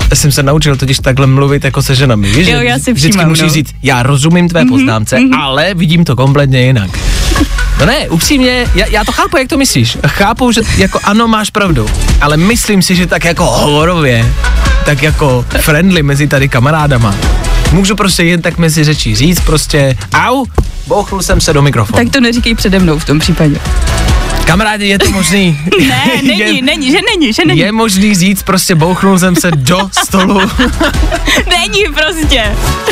Já 0.10 0.16
jsem 0.16 0.32
se 0.32 0.44
naučil 0.44 0.76
totiž 0.76 1.00
takhle 1.00 1.28
mluvit 1.28 1.64
jako 1.64 1.82
se 1.82 1.96
ženami, 1.96 2.30
víš? 2.30 2.48
Jo, 2.48 2.60
já 2.60 2.80
si 2.80 2.94
Vždycky 2.94 3.12
všímám, 3.12 3.30
musíš 3.30 3.44
no. 3.44 3.50
říct, 3.50 3.76
já 3.84 4.04
rozumím 4.04 4.50
tvé 4.50 4.66
poznámce, 4.66 5.18
ale 5.40 5.74
vidím 5.74 6.06
to 6.06 6.16
kompletně 6.16 6.66
jinak. 6.66 7.00
No 7.80 7.86
ne, 7.86 8.10
upřímně, 8.10 8.68
já, 8.76 8.86
já 8.86 9.04
to 9.04 9.12
chápu, 9.12 9.38
jak 9.38 9.48
to 9.48 9.58
myslíš. 9.58 9.98
Chápu, 10.08 10.52
že 10.52 10.62
jako 10.78 11.00
ano, 11.04 11.28
máš 11.28 11.50
pravdu, 11.50 11.90
ale 12.22 12.38
myslím 12.38 12.82
si, 12.82 12.96
že 12.96 13.08
tak 13.08 13.26
jako 13.26 13.46
hovorově, 13.46 14.34
tak 14.86 15.04
jako 15.04 15.46
friendly 15.60 16.04
mezi 16.04 16.28
tady 16.28 16.50
kamarádama, 16.50 17.16
můžu 17.72 17.96
prostě 17.96 18.24
jen 18.24 18.42
tak 18.42 18.58
mezi 18.58 18.84
řečí 18.84 19.16
říct 19.16 19.40
prostě, 19.40 19.98
au, 20.14 20.46
bouchnul 20.88 21.22
jsem 21.22 21.42
se 21.42 21.54
do 21.54 21.62
mikrofonu. 21.62 21.98
Tak 22.04 22.14
to 22.14 22.22
neříkej 22.22 22.56
přede 22.56 22.80
mnou 22.80 23.00
v 23.00 23.06
tom 23.06 23.20
případě. 23.20 23.60
Kamarádi, 24.46 24.88
je 24.88 25.00
to 25.00 25.12
možný? 25.12 25.60
Ne, 25.88 26.04
není, 26.24 26.40
je, 26.40 26.62
není, 26.62 26.92
že 26.92 26.98
není, 27.12 27.34
že 27.34 27.46
není. 27.46 27.60
je 27.60 27.72
možný 27.72 28.16
říct 28.16 28.44
prostě 28.44 28.76
bouchnul 28.76 29.20
jsem 29.20 29.36
se 29.36 29.52
do 29.52 29.90
stolu. 30.04 30.42
Není 31.50 31.84
prostě. 31.94 32.44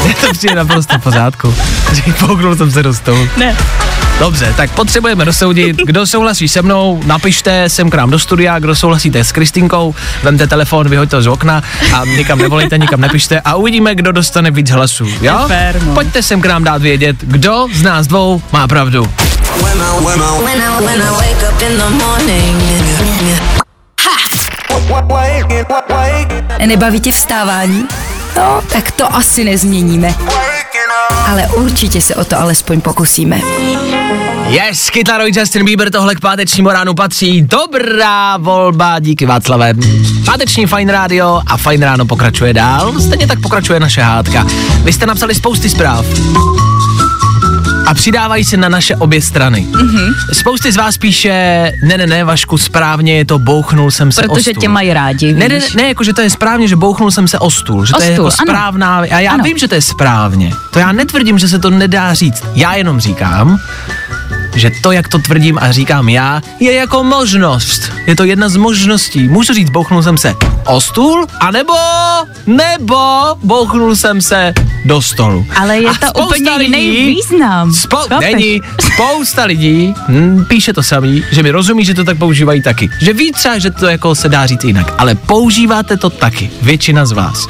Je 0.06 0.14
to 0.14 0.32
přijde 0.32 0.56
naprosto 0.56 0.98
v 0.98 1.02
pořádku. 1.02 1.56
Bouchnul 2.20 2.56
jsem 2.56 2.72
se 2.72 2.84
do 2.84 2.94
stolu. 2.94 3.30
Ne. 3.38 3.58
Dobře, 4.20 4.54
tak 4.58 4.72
potřebujeme 4.72 5.26
dosoudit, 5.26 5.78
kdo 5.78 6.06
souhlasí 6.06 6.48
se 6.48 6.62
mnou, 6.62 7.02
napište 7.06 7.70
sem 7.70 7.90
k 7.90 7.96
nám 7.96 8.10
do 8.10 8.20
studia, 8.20 8.60
kdo 8.60 8.76
souhlasíte 8.76 9.24
s 9.24 9.32
Kristinkou, 9.32 9.96
vemte 10.24 10.48
telefon, 10.48 10.90
vyhoďte 10.90 11.16
ho 11.16 11.22
z 11.22 11.28
okna 11.28 11.64
a 11.94 12.06
nikam 12.06 12.38
nevolejte, 12.38 12.78
nikam 12.78 13.02
nepište 13.02 13.42
a 13.46 13.56
uvidíme, 13.56 13.96
kdo 13.96 14.12
dostane 14.12 14.52
víc 14.52 14.70
hlasů, 14.72 15.08
jo? 15.22 15.44
Fér, 15.48 15.82
no. 15.84 15.94
Pojďte 15.94 16.24
sem 16.24 16.42
k 16.42 16.46
nám 16.46 16.64
dát 16.64 16.82
vědět, 16.82 17.16
kdo 17.22 17.68
z 17.74 17.82
nás 17.82 18.08
dvou 18.08 18.42
má 18.52 18.68
pravdu. 18.68 19.10
When 19.64 19.82
I, 19.82 20.06
when 20.06 20.22
I, 20.22 20.44
When 20.44 20.62
I, 20.62 21.10
wake, 21.10 21.34
Nebaví 26.66 27.00
tě 27.00 27.12
vstávání? 27.12 27.88
No, 28.38 28.62
tak 28.74 28.92
to 28.92 29.16
asi 29.16 29.44
nezměníme. 29.44 30.16
Ale 31.28 31.48
určitě 31.48 32.02
se 32.02 32.16
o 32.16 32.26
to 32.26 32.40
alespoň 32.40 32.82
pokusíme. 32.82 33.42
Yes, 34.54 34.90
kytaroj 34.90 35.32
Justin 35.36 35.66
Bieber 35.66 35.92
tohle 35.92 36.16
k 36.16 36.20
pátečnímu 36.20 36.70
ránu 36.70 36.94
patří. 36.94 37.42
Dobrá 37.42 38.38
volba, 38.38 39.00
díky 39.00 39.26
Václave. 39.26 39.74
Páteční 40.26 40.66
Fine 40.66 40.94
Radio 40.94 41.42
a 41.48 41.58
Fine 41.58 41.86
Ráno 41.86 42.06
pokračuje 42.06 42.54
dál. 42.54 42.94
Stejně 43.02 43.28
tak 43.28 43.42
pokračuje 43.42 43.80
naše 43.80 44.02
hádka. 44.02 44.46
Vy 44.84 44.94
jste 44.94 45.06
napsali 45.06 45.36
spousty 45.36 45.70
zpráv. 45.70 46.06
a 47.88 47.94
přidávají 47.94 48.44
se 48.44 48.58
na 48.58 48.70
naše 48.70 48.96
obě 48.96 49.22
strany. 49.22 49.68
Mm-hmm. 49.72 50.14
Spousty 50.34 50.72
z 50.72 50.78
vás 50.78 50.98
píše, 50.98 51.30
ne, 51.84 51.98
ne, 51.98 52.08
ne, 52.08 52.24
Vašku, 52.24 52.58
správně 52.58 53.18
je 53.18 53.26
to, 53.26 53.40
bouchnul 53.40 53.92
jsem 53.92 54.12
se 54.12 54.22
o 54.22 54.34
Protože 54.34 54.52
stůl. 54.52 54.62
tě 54.62 54.68
mají 54.70 54.94
rádi, 54.94 55.34
Ne, 55.34 55.50
ne, 55.50 55.60
víš. 55.60 55.74
ne, 55.74 55.88
jako, 55.88 56.04
že 56.04 56.14
to 56.14 56.22
je 56.22 56.30
správně, 56.30 56.68
že 56.68 56.76
bouchnul 56.76 57.12
jsem 57.12 57.28
se 57.28 57.40
o 57.40 57.52
stůl, 57.52 57.86
že 57.86 57.94
O 57.94 57.98
to 57.98 58.04
je 58.04 58.12
jako 58.12 58.32
stůl, 58.32 58.46
ano. 58.50 58.54
správná, 58.60 58.98
a 58.98 59.20
já 59.20 59.32
Ano. 59.34 59.44
vím, 59.44 59.58
že 59.58 59.68
to 59.68 59.76
je 59.76 59.82
správně. 59.82 60.54
To 60.72 60.80
já 60.80 60.92
netvrdím, 60.92 61.40
že 61.40 61.48
se 61.48 61.60
to 61.60 61.70
nedá 61.70 62.14
říct. 62.14 62.44
Já 62.56 62.74
jenom 62.76 63.00
říkám, 63.00 63.60
že 64.56 64.72
to, 64.82 64.92
jak 64.92 65.08
to 65.08 65.20
tvrdím 65.20 65.58
a 65.62 65.72
říkám 65.72 66.10
já, 66.10 66.42
je 66.60 66.74
jako 66.74 67.04
možnost. 67.04 67.92
Je 68.08 68.16
to 68.16 68.24
jedna 68.24 68.50
z 68.50 68.56
možností. 68.56 69.28
Můžu 69.28 69.54
říct, 69.54 69.70
bouchnul 69.70 70.04
jsem 70.04 70.18
se 70.18 70.36
o 70.66 70.82
stůl, 70.82 71.26
anebo, 71.40 71.74
nebo 72.48 72.98
bouchnul 73.44 73.96
jsem 73.96 74.22
se 74.22 74.54
do 74.86 75.02
stolu. 75.02 75.46
Ale 75.56 75.78
je 75.78 75.90
A 75.90 76.12
to 76.12 76.26
úplně 76.26 76.52
jiný 76.52 76.78
lidí- 76.78 77.06
význam. 77.06 77.72
Spo- 77.72 78.20
není. 78.22 78.62
Spousta 78.94 79.44
lidí 79.46 79.94
hm, 80.08 80.46
píše 80.48 80.74
to 80.74 80.84
samý, 80.84 81.24
že 81.32 81.44
mi 81.44 81.52
rozumí, 81.52 81.86
že 81.86 81.94
to 81.94 82.04
tak 82.04 82.18
používají 82.18 82.62
taky. 82.62 82.90
Že 83.02 83.14
ví 83.14 83.32
třeba, 83.32 83.58
že 83.60 83.72
to 83.72 83.86
jako 83.88 84.16
se 84.16 84.30
dá 84.30 84.46
říct 84.46 84.64
jinak. 84.64 84.94
Ale 84.98 85.16
používáte 85.16 85.98
to 85.98 86.10
taky. 86.10 86.52
Většina 86.62 87.06
z 87.06 87.12
vás. 87.12 87.48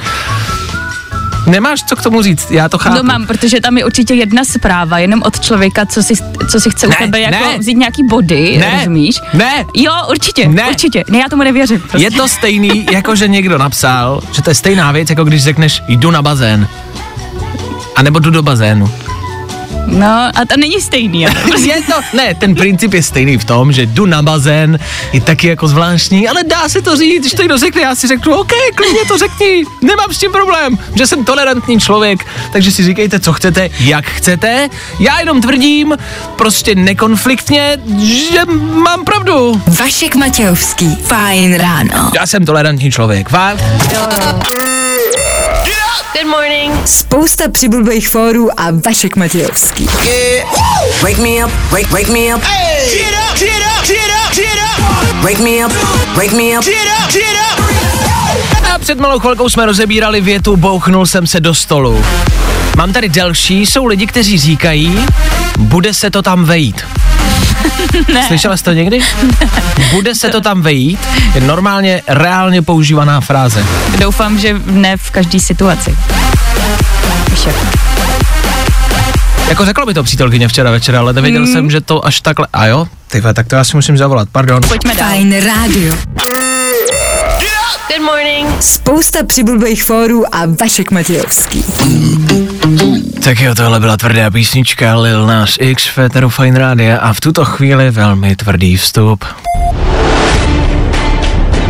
Nemáš 1.47 1.83
co 1.83 1.95
k 1.95 2.01
tomu 2.01 2.21
říct, 2.21 2.51
já 2.51 2.69
to 2.69 2.77
chápu. 2.77 2.95
No 2.95 3.03
mám, 3.03 3.27
protože 3.27 3.61
tam 3.61 3.77
je 3.77 3.85
určitě 3.85 4.13
jedna 4.13 4.43
zpráva, 4.45 4.99
jenom 4.99 5.21
od 5.25 5.39
člověka, 5.39 5.85
co 5.85 6.03
si, 6.03 6.13
co 6.49 6.59
si 6.59 6.69
chce 6.69 6.87
Ne, 6.87 6.95
u 6.95 6.99
tebe 6.99 7.19
jako 7.19 7.45
ne. 7.45 7.57
vzít 7.57 7.77
nějaký 7.77 8.03
body, 8.03 8.57
Ne, 8.57 8.77
rozumíš? 8.77 9.15
ne. 9.33 9.65
Jo, 9.75 9.93
určitě, 10.09 10.47
Ne. 10.47 10.63
určitě. 10.69 11.03
Ne, 11.09 11.17
já 11.17 11.29
tomu 11.29 11.43
nevěřím. 11.43 11.79
Prostě. 11.79 11.97
Je 11.97 12.11
to 12.11 12.27
stejný, 12.27 12.85
jako 12.91 13.15
že 13.15 13.27
někdo 13.27 13.57
napsal, 13.57 14.21
že 14.31 14.41
to 14.41 14.49
je 14.49 14.55
stejná 14.55 14.91
věc, 14.91 15.09
jako 15.09 15.23
když 15.23 15.43
řekneš 15.43 15.81
jdu 15.87 16.11
na 16.11 16.21
bazén. 16.21 16.67
A 17.95 18.03
nebo 18.03 18.19
jdu 18.19 18.29
do 18.31 18.41
bazénu. 18.43 18.91
No, 19.87 20.07
a 20.35 20.45
to 20.49 20.57
není 20.57 20.81
stejný. 20.81 21.25
prostě- 21.47 21.69
Je 21.73 21.81
to, 21.81 21.93
ne, 22.17 22.35
ten 22.35 22.55
princip 22.55 22.93
je 22.93 23.03
stejný 23.03 23.37
v 23.37 23.45
tom, 23.45 23.71
že 23.71 23.85
jdu 23.85 24.05
na 24.05 24.21
bazén, 24.21 24.79
je 25.13 25.21
taky 25.21 25.47
jako 25.47 25.67
zvláštní, 25.67 26.29
ale 26.29 26.43
dá 26.43 26.69
se 26.69 26.81
to 26.81 26.97
říct, 26.97 27.19
když 27.21 27.33
to 27.33 27.41
někdo 27.41 27.57
řekne, 27.57 27.81
já 27.81 27.95
si 27.95 28.07
řeknu, 28.07 28.35
OK, 28.35 28.51
klidně 28.75 28.99
to 29.07 29.17
řekni, 29.17 29.63
nemám 29.81 30.13
s 30.13 30.17
tím 30.17 30.31
problém, 30.31 30.77
že 30.95 31.07
jsem 31.07 31.25
tolerantní 31.25 31.79
člověk, 31.79 32.25
takže 32.51 32.71
si 32.71 32.83
říkejte, 32.83 33.19
co 33.19 33.33
chcete, 33.33 33.69
jak 33.79 34.05
chcete, 34.05 34.69
já 34.99 35.19
jenom 35.19 35.41
tvrdím, 35.41 35.97
prostě 36.37 36.75
nekonfliktně, 36.75 37.77
že 38.03 38.39
mám 38.83 39.03
pravdu. 39.05 39.61
Vašek 39.79 40.15
Matějovský, 40.15 40.95
fajn 40.95 41.55
ráno. 41.55 42.11
Já 42.15 42.27
jsem 42.27 42.45
tolerantní 42.45 42.91
člověk, 42.91 43.29
fakt. 43.29 43.63
Good 45.93 46.27
morning. 46.27 46.87
Spousta 46.87 47.49
přibulbých 47.51 48.09
fórů 48.09 48.59
a 48.59 48.67
Vašek 48.85 49.15
Matějovský. 49.15 49.87
Wake 51.01 51.17
me 51.17 51.45
up, 51.45 51.51
wake, 51.71 51.91
wake 51.91 52.07
me 52.07 52.35
up. 52.35 52.41
Get 52.41 53.15
up, 53.31 53.39
get 53.39 53.49
up, 53.49 53.87
get 53.87 53.97
up, 54.27 54.35
get 54.35 54.45
up. 54.45 55.23
Wake 55.23 55.39
me 55.39 55.65
up, 55.65 55.71
wake 56.15 56.31
me 56.31 56.57
up. 56.57 56.65
Get 56.65 56.75
up, 57.03 57.13
get 57.13 57.23
up. 57.53 57.65
A 58.75 58.79
před 58.79 58.99
malou 58.99 59.19
chvilkou 59.19 59.49
jsme 59.49 59.65
rozebírali 59.65 60.21
větu 60.21 60.57
bouchnul 60.57 61.05
jsem 61.05 61.27
se 61.27 61.39
do 61.39 61.53
stolu. 61.53 62.05
Mám 62.77 62.93
tady 62.93 63.09
další, 63.09 63.65
jsou 63.65 63.85
lidi, 63.85 64.07
kteří 64.07 64.39
říkají, 64.39 65.05
bude 65.57 65.93
se 65.93 66.11
to 66.11 66.21
tam 66.21 66.45
vejít. 66.45 66.85
Ne. 68.13 68.27
Slyšela 68.27 68.57
jsi 68.57 68.63
to 68.63 68.73
někdy? 68.73 68.99
Bude 69.91 70.15
se 70.15 70.29
to 70.29 70.41
tam 70.41 70.61
vejít 70.61 70.99
je 71.35 71.41
normálně 71.41 72.01
reálně 72.07 72.61
používaná 72.61 73.21
fráze. 73.21 73.65
Doufám, 73.99 74.39
že 74.39 74.61
ne 74.65 74.97
v 74.97 75.11
každé 75.11 75.39
situaci. 75.39 75.97
Víš 77.29 77.45
jak. 77.45 77.55
Jako 79.49 79.65
řekla 79.65 79.85
by 79.85 79.93
to 79.93 80.03
přítelkyně 80.03 80.47
včera 80.47 80.71
večera, 80.71 80.99
ale 80.99 81.13
nevěděl 81.13 81.41
mm. 81.41 81.47
jsem, 81.47 81.71
že 81.71 81.81
to 81.81 82.05
až 82.05 82.21
takhle... 82.21 82.47
A 82.53 82.65
jo? 82.65 82.87
Ty 83.07 83.21
vole, 83.21 83.33
tak 83.33 83.47
to 83.47 83.55
já 83.55 83.63
si 83.63 83.77
musím 83.77 83.97
zavolat, 83.97 84.29
pardon. 84.31 84.61
Pojďme 84.67 84.95
dál. 84.95 85.09
Fajn 85.09 85.45
rádio. 85.45 85.95
Good 87.87 88.05
morning. 88.05 88.49
Spousta 88.59 89.23
přibulbých 89.23 89.83
fórů 89.83 90.35
a 90.35 90.39
Vašek 90.59 90.91
Matějovský. 90.91 91.65
Tak 93.23 93.41
jo, 93.41 93.55
tohle 93.55 93.79
byla 93.79 93.97
tvrdá 93.97 94.31
písnička 94.31 94.95
Lil 94.95 95.25
Nas 95.27 95.57
X 95.59 95.87
Féteru 95.87 96.29
Fine 96.29 96.59
Radio 96.59 96.97
a 97.01 97.13
v 97.13 97.21
tuto 97.21 97.45
chvíli 97.45 97.91
velmi 97.91 98.35
tvrdý 98.35 98.77
vstup. 98.77 99.25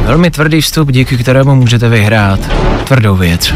Velmi 0.05 0.31
tvrdý 0.31 0.61
vstup, 0.61 0.91
díky 0.91 1.17
kterému 1.17 1.55
můžete 1.55 1.89
vyhrát 1.89 2.39
tvrdou 2.83 3.15
věc. 3.15 3.53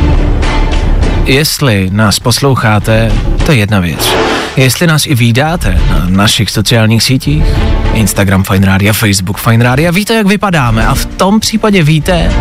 Jestli 1.26 1.90
nás 1.92 2.20
posloucháte, 2.20 3.12
to 3.46 3.52
je 3.52 3.58
jedna 3.58 3.80
věc. 3.80 4.10
Jestli 4.58 4.88
nás 4.88 5.06
i 5.06 5.16
vydáte 5.16 5.82
na 5.90 6.06
našich 6.10 6.50
sociálních 6.50 7.04
sítích, 7.04 7.44
Instagram 7.94 8.44
Fine 8.44 8.68
Radio, 8.68 8.94
Facebook 8.94 9.38
Fine 9.38 9.64
Radio, 9.64 9.92
víte, 9.92 10.14
jak 10.14 10.28
vypadáme 10.28 10.88
a 10.88 10.96
v 10.96 11.06
tom 11.06 11.40
případě 11.40 11.84
víte, 11.84 12.32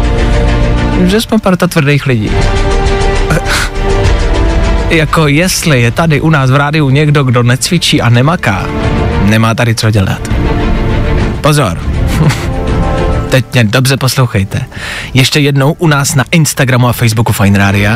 že 1.06 1.20
jsme 1.20 1.38
parta 1.38 1.66
tvrdých 1.66 2.06
lidí 2.06 2.30
jako 4.90 5.28
jestli 5.28 5.82
je 5.82 5.90
tady 5.90 6.20
u 6.20 6.30
nás 6.30 6.50
v 6.50 6.56
rádiu 6.56 6.90
někdo, 6.90 7.24
kdo 7.24 7.42
necvičí 7.42 8.00
a 8.00 8.08
nemaká, 8.08 8.66
nemá 9.24 9.54
tady 9.54 9.74
co 9.74 9.90
dělat. 9.90 10.28
Pozor. 11.40 11.80
Teď 13.30 13.44
mě 13.52 13.64
dobře 13.64 13.96
poslouchejte. 13.96 14.60
Ještě 15.14 15.40
jednou 15.40 15.72
u 15.72 15.86
nás 15.86 16.14
na 16.14 16.24
Instagramu 16.30 16.88
a 16.88 16.92
Facebooku 16.92 17.32
Fine 17.32 17.58
Radio 17.58 17.90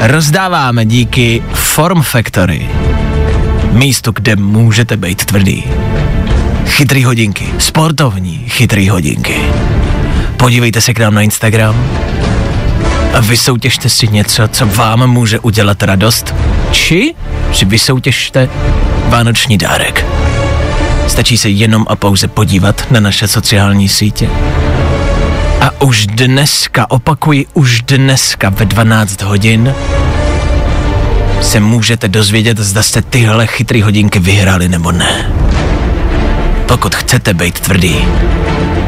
rozdáváme 0.00 0.84
díky 0.84 1.42
Form 1.52 2.02
Factory 2.02 2.68
místo, 3.76 4.12
kde 4.12 4.36
můžete 4.36 4.96
být 4.96 5.24
tvrdý. 5.24 5.64
Chytrý 6.66 7.04
hodinky, 7.04 7.44
sportovní 7.58 8.44
chytrý 8.48 8.88
hodinky. 8.88 9.36
Podívejte 10.36 10.80
se 10.80 10.94
k 10.94 10.98
nám 10.98 11.14
na 11.14 11.22
Instagram 11.22 12.05
a 13.16 13.20
vysoutěžte 13.20 13.88
si 13.88 14.08
něco, 14.08 14.48
co 14.48 14.66
vám 14.66 15.06
může 15.06 15.38
udělat 15.38 15.82
radost, 15.82 16.34
či 16.70 17.14
si 17.52 17.64
vysoutěžte 17.64 18.48
vánoční 19.08 19.58
dárek. 19.58 20.06
Stačí 21.08 21.38
se 21.38 21.48
jenom 21.48 21.86
a 21.88 21.96
pouze 21.96 22.28
podívat 22.28 22.90
na 22.90 23.00
naše 23.00 23.28
sociální 23.28 23.88
sítě. 23.88 24.28
A 25.60 25.80
už 25.80 26.06
dneska, 26.06 26.90
opakuji, 26.90 27.46
už 27.54 27.82
dneska 27.82 28.48
ve 28.48 28.64
12 28.64 29.22
hodin 29.22 29.74
se 31.40 31.60
můžete 31.60 32.08
dozvědět, 32.08 32.58
zda 32.58 32.82
jste 32.82 33.02
tyhle 33.02 33.46
chytrý 33.46 33.82
hodinky 33.82 34.18
vyhráli 34.18 34.68
nebo 34.68 34.92
ne. 34.92 35.32
Pokud 36.66 36.94
chcete 36.94 37.34
být 37.34 37.60
tvrdý, 37.60 37.96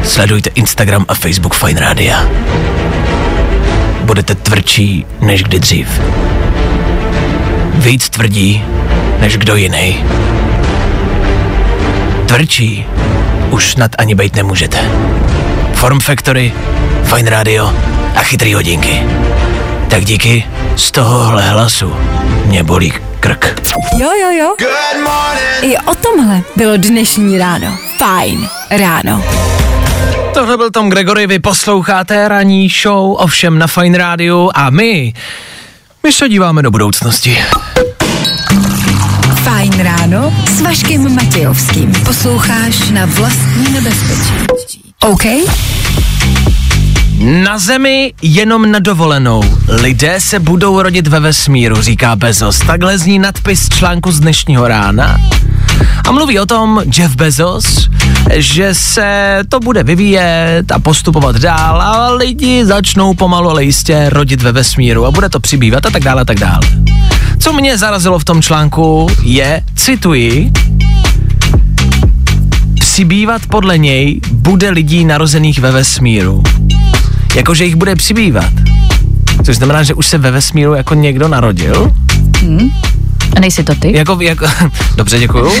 sledujte 0.03 0.49
Instagram 0.49 1.05
a 1.07 1.13
Facebook 1.13 1.55
Fine 1.55 1.79
Radio 1.79 2.15
budete 4.09 4.35
tvrdší 4.35 5.05
než 5.21 5.43
kdy 5.43 5.59
dřív. 5.59 5.87
Víc 7.73 8.09
tvrdí 8.09 8.63
než 9.19 9.37
kdo 9.37 9.55
jiný. 9.55 10.05
Tvrdší 12.25 12.85
už 13.49 13.71
snad 13.71 13.91
ani 13.97 14.15
být 14.15 14.35
nemůžete. 14.35 14.77
Form 15.73 15.99
Factory, 15.99 16.53
Fine 17.03 17.29
Radio 17.29 17.73
a 18.15 18.19
chytrý 18.19 18.53
hodinky. 18.53 19.03
Tak 19.89 20.05
díky, 20.05 20.43
z 20.75 20.91
tohohle 20.91 21.49
hlasu 21.49 21.93
mě 22.45 22.63
bolí 22.63 22.93
krk. 23.19 23.61
Jo, 23.97 24.09
jo, 24.21 24.31
jo. 24.31 24.55
Good 24.59 25.03
morning. 25.03 25.73
I 25.73 25.77
o 25.77 25.95
tomhle 25.95 26.41
bylo 26.55 26.77
dnešní 26.77 27.37
ráno. 27.37 27.77
Fajn 27.97 28.49
ráno. 28.69 29.23
Tohle 30.33 30.57
byl 30.57 30.71
Tom 30.71 30.89
Gregory, 30.89 31.27
vy 31.27 31.39
posloucháte 31.39 32.27
ranní 32.27 32.69
show, 32.69 33.15
ovšem 33.19 33.59
na 33.59 33.67
Fine 33.67 33.97
Radio 33.97 34.49
a 34.55 34.69
my, 34.69 35.13
my 36.03 36.13
se 36.13 36.29
díváme 36.29 36.61
do 36.61 36.71
budoucnosti. 36.71 37.37
Fajn 39.43 39.79
ráno 39.79 40.33
s 40.51 40.61
Vaškem 40.61 41.15
Matějovským. 41.15 41.91
Posloucháš 42.05 42.89
na 42.89 43.05
vlastní 43.05 43.73
nebezpečí. 43.73 44.93
OK? 44.99 45.23
Na 47.19 47.59
Zemi 47.59 48.13
jenom 48.21 48.71
na 48.71 48.79
dovolenou. 48.79 49.43
Lidé 49.67 50.21
se 50.21 50.39
budou 50.39 50.81
rodit 50.81 51.07
ve 51.07 51.19
vesmíru, 51.19 51.81
říká 51.81 52.15
Bezos. 52.15 52.59
Takhle 52.59 52.97
zní 52.97 53.19
nadpis 53.19 53.69
článku 53.69 54.11
z 54.11 54.19
dnešního 54.19 54.67
rána. 54.67 55.17
A 56.07 56.11
mluví 56.11 56.39
o 56.39 56.45
tom 56.45 56.81
Jeff 56.97 57.15
Bezos, 57.15 57.89
že 58.35 58.73
se 58.73 59.39
to 59.49 59.59
bude 59.59 59.83
vyvíjet 59.83 60.71
a 60.71 60.79
postupovat 60.79 61.35
dál 61.35 61.81
a 61.81 62.11
lidi 62.11 62.65
začnou 62.65 63.13
pomalu, 63.13 63.49
ale 63.49 63.63
jistě 63.63 64.09
rodit 64.09 64.41
ve 64.41 64.51
vesmíru 64.51 65.05
a 65.05 65.11
bude 65.11 65.29
to 65.29 65.39
přibývat 65.39 65.85
a 65.85 65.89
tak 65.89 66.03
dále 66.03 66.21
a 66.21 66.25
tak 66.25 66.39
dále. 66.39 66.61
Co 67.39 67.53
mě 67.53 67.77
zarazilo 67.77 68.19
v 68.19 68.23
tom 68.23 68.41
článku 68.41 69.07
je, 69.23 69.61
cituji, 69.75 70.51
přibývat 72.79 73.41
podle 73.51 73.77
něj 73.77 74.21
bude 74.31 74.69
lidí 74.69 75.05
narozených 75.05 75.59
ve 75.59 75.71
vesmíru. 75.71 76.43
Jakože 77.35 77.65
jich 77.65 77.75
bude 77.75 77.95
přibývat. 77.95 78.53
Což 79.45 79.55
znamená, 79.55 79.83
že 79.83 79.93
už 79.93 80.07
se 80.07 80.17
ve 80.17 80.31
vesmíru 80.31 80.73
jako 80.73 80.93
někdo 80.93 81.27
narodil. 81.27 81.93
Hmm. 82.41 82.71
A 83.35 83.39
nejsi 83.39 83.63
to 83.63 83.75
ty? 83.75 83.97
Jako, 83.97 84.21
jako, 84.21 84.47
dobře, 84.95 85.19
děkuju. 85.19 85.51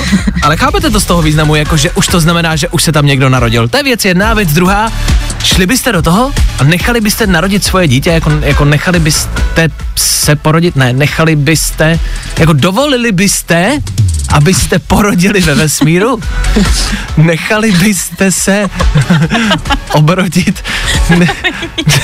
Ale 0.41 0.57
chápete 0.57 0.89
to 0.89 0.99
z 0.99 1.05
toho 1.05 1.21
významu, 1.21 1.55
jako 1.55 1.77
že 1.77 1.91
už 1.91 2.07
to 2.07 2.19
znamená, 2.19 2.55
že 2.55 2.69
už 2.69 2.83
se 2.83 2.91
tam 2.91 3.05
někdo 3.05 3.29
narodil. 3.29 3.67
To 3.67 3.77
je 3.77 3.83
věc 3.83 4.05
jedna, 4.05 4.33
věc 4.33 4.53
druhá. 4.53 4.91
Šli 5.43 5.65
byste 5.65 5.91
do 5.91 6.01
toho 6.01 6.31
a 6.59 6.63
nechali 6.63 7.01
byste 7.01 7.27
narodit 7.27 7.63
svoje 7.63 7.87
dítě, 7.87 8.09
jako, 8.09 8.31
jako 8.41 8.65
nechali 8.65 8.99
byste 8.99 9.69
se 9.95 10.35
porodit, 10.35 10.75
ne, 10.75 10.93
nechali 10.93 11.35
byste, 11.35 11.99
jako 12.39 12.53
dovolili 12.53 13.11
byste, 13.11 13.79
abyste 14.33 14.79
porodili 14.79 15.41
ve 15.41 15.55
vesmíru? 15.55 16.19
Nechali 17.17 17.71
byste 17.71 18.31
se 18.31 18.69
obrodit? 19.91 20.63
Ne, 21.09 21.27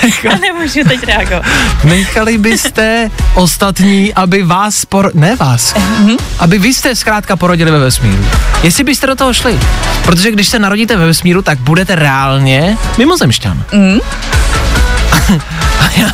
nechali, 0.03 0.39
nemůžu 0.41 0.79
teď 0.87 1.03
reagovat. 1.03 1.45
nechali 1.83 2.37
byste 2.37 3.11
ostatní, 3.33 4.13
aby 4.13 4.43
vás 4.43 4.85
por... 4.85 5.11
Ne 5.13 5.35
vás. 5.35 5.73
Aby 6.39 6.59
vy 6.59 6.73
jste 6.73 6.95
zkrátka 6.95 7.35
porodili 7.35 7.71
ve 7.71 7.79
vesmíru. 7.79 8.25
Jestli 8.63 8.83
byste 8.83 9.07
do 9.07 9.15
toho 9.15 9.33
šli. 9.33 9.59
Protože 10.03 10.31
když 10.31 10.47
se 10.47 10.59
narodíte 10.59 10.97
ve 10.97 11.05
vesmíru, 11.05 11.41
tak 11.41 11.59
budete 11.59 11.95
reálně 11.95 12.77
mimozemšťan. 12.97 13.63
A 15.11 15.15
já, 15.97 16.11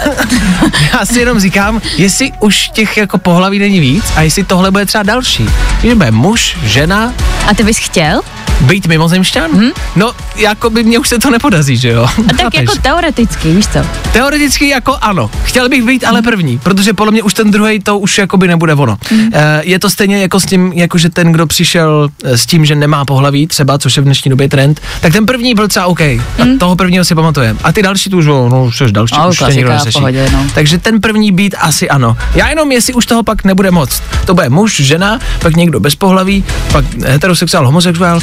já 0.94 1.06
si 1.06 1.20
jenom 1.20 1.39
říkám, 1.39 1.82
jestli 1.98 2.32
už 2.39 2.70
těch 2.70 2.98
jako 2.98 3.17
pohlaví 3.17 3.60
není 3.60 3.80
víc 3.80 4.04
a 4.15 4.22
jestli 4.22 4.44
tohle 4.44 4.72
bude 4.72 4.86
třeba 4.86 5.04
další. 5.04 5.50
Že 5.84 5.96
bude 5.96 6.12
muž, 6.12 6.58
žena, 6.63 7.13
A 7.48 7.54
ty 7.54 7.63
bys 7.63 7.78
chtěl? 7.78 8.22
Být 8.62 8.88
mimozemšťan? 8.88 9.52
Hmm? 9.52 9.69
No, 9.95 10.12
jako 10.36 10.69
by 10.69 10.84
mě 10.84 11.00
už 11.00 11.10
se 11.10 11.19
to 11.19 11.30
nepodaří, 11.32 11.78
že 11.78 11.89
jo? 11.89 12.04
A 12.04 12.24
tak 12.28 12.41
Chápeš? 12.41 12.60
jako 12.60 12.76
teoreticky, 12.82 13.54
víš 13.56 13.67
co? 13.67 13.80
Teoreticky 14.13 14.67
jako 14.69 14.97
ano. 15.02 15.30
Chtěl 15.43 15.69
bych 15.69 15.84
být 15.84 16.04
ale 16.06 16.21
první, 16.21 16.60
protože 16.60 16.93
podle 16.93 17.12
mě 17.12 17.24
už 17.24 17.34
ten 17.34 17.52
druhý 17.52 17.80
to 17.80 18.00
už 18.00 18.17
jako 18.17 18.38
by 18.38 18.47
nebude 18.47 18.74
ono. 18.74 18.97
Mm. 19.12 19.30
Je 19.62 19.80
to 19.80 19.89
stejně 19.89 20.21
jako 20.21 20.39
s 20.39 20.45
tím, 20.45 20.74
jako 20.74 20.97
že 20.97 21.10
ten, 21.10 21.32
kdo 21.32 21.47
přišel 21.47 22.10
eh, 22.24 22.38
s 22.38 22.45
tím, 22.45 22.65
že 22.65 22.76
nemá 22.76 23.06
pohlaví 23.06 23.47
třeba, 23.47 23.78
což 23.78 23.97
je 23.97 24.02
v 24.02 24.06
dnešní 24.06 24.30
době 24.30 24.50
trend, 24.50 24.82
tak 25.02 25.13
ten 25.13 25.26
první 25.26 25.54
byl 25.56 25.67
třeba 25.67 25.86
OK. 25.86 26.02
A 26.02 26.19
toho 26.60 26.76
prvního 26.76 27.06
si 27.06 27.15
pamatuje. 27.15 27.56
A 27.63 27.71
ty 27.71 27.82
další 27.84 28.10
tu 28.10 28.17
už, 28.17 28.26
jo, 28.26 28.50
no 28.52 28.65
už 28.65 28.78
jsi 28.78 28.91
další, 28.91 29.15
No, 29.17 29.30
už 29.30 29.38
klasika, 29.38 29.56
nikdo 29.58 29.71
neřeší. 29.74 30.00
pohodě, 30.00 30.30
no. 30.34 30.45
Takže 30.54 30.78
ten 30.78 31.02
první 31.02 31.32
být 31.32 31.56
asi 31.60 31.89
ano. 31.89 32.17
Já 32.36 32.50
jenom, 32.50 32.71
jestli 32.71 32.93
už 32.93 33.06
toho 33.06 33.24
pak 33.24 33.43
nebude 33.43 33.71
moc. 33.71 34.02
To 34.26 34.34
bude 34.34 34.50
muž, 34.50 34.76
žena, 34.80 35.19
pak 35.39 35.56
někdo 35.56 35.80
bez 35.80 35.95
pohlaví, 35.95 36.43
pak 36.71 36.86
heterosexuál, 37.06 37.65
homosexuál, 37.65 38.19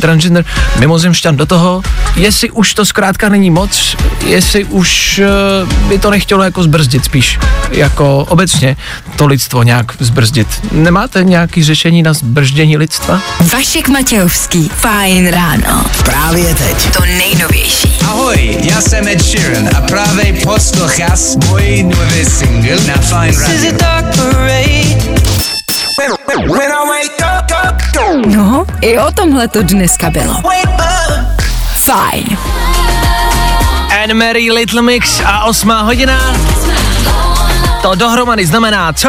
transgender, 0.00 0.44
mimozemšťan 0.78 1.36
do 1.36 1.46
toho. 1.46 1.82
Jestli 2.16 2.50
už 2.50 2.74
to 2.74 2.84
zkrátka 2.84 3.28
není 3.28 3.50
moc, 3.50 3.96
jestli 4.26 4.64
už 4.64 5.20
uh, 5.62 5.88
by 5.88 5.98
to 5.98 6.10
nechtělo 6.10 6.42
jako 6.42 6.62
zbrzdit 6.62 7.04
spíš, 7.04 7.38
jako 7.70 8.26
obecně 8.28 8.76
to 9.16 9.26
lidstvo 9.26 9.62
nějak 9.62 9.92
zbrzdit. 9.98 10.48
Nemáte 10.72 11.24
nějaký 11.24 11.64
řešení 11.64 12.02
na 12.02 12.12
zbrždění 12.12 12.76
lidstva? 12.76 13.20
Vašek 13.52 13.88
Matějovský, 13.88 14.70
fajn 14.74 15.28
ráno. 15.28 15.84
Právě 16.04 16.54
teď. 16.54 16.92
To 16.96 17.02
nejnovější. 17.04 17.98
Ahoj, 18.04 18.56
já 18.60 18.80
jsem 18.80 19.08
Ed 19.08 19.22
Sheeran 19.22 19.68
a 19.76 19.80
právě 19.80 20.32
posloucháš 20.32 21.20
můj 21.48 21.82
nový 21.82 22.24
single 22.24 22.76
na 22.86 22.94
Fine 22.94 23.38
Radio. 23.42 24.00
No, 28.26 28.66
i 28.80 28.98
o 28.98 29.10
tomhle 29.12 29.48
to 29.48 29.62
dneska 29.62 30.10
bylo. 30.10 30.34
Fajn. 31.74 32.38
Anne 34.04 34.14
Mary 34.14 34.52
Little 34.52 34.82
Mix 34.82 35.20
a 35.24 35.44
osmá 35.44 35.82
hodina. 35.82 36.34
To 37.82 37.94
dohromady 37.94 38.46
znamená 38.46 38.92
co? 38.92 39.08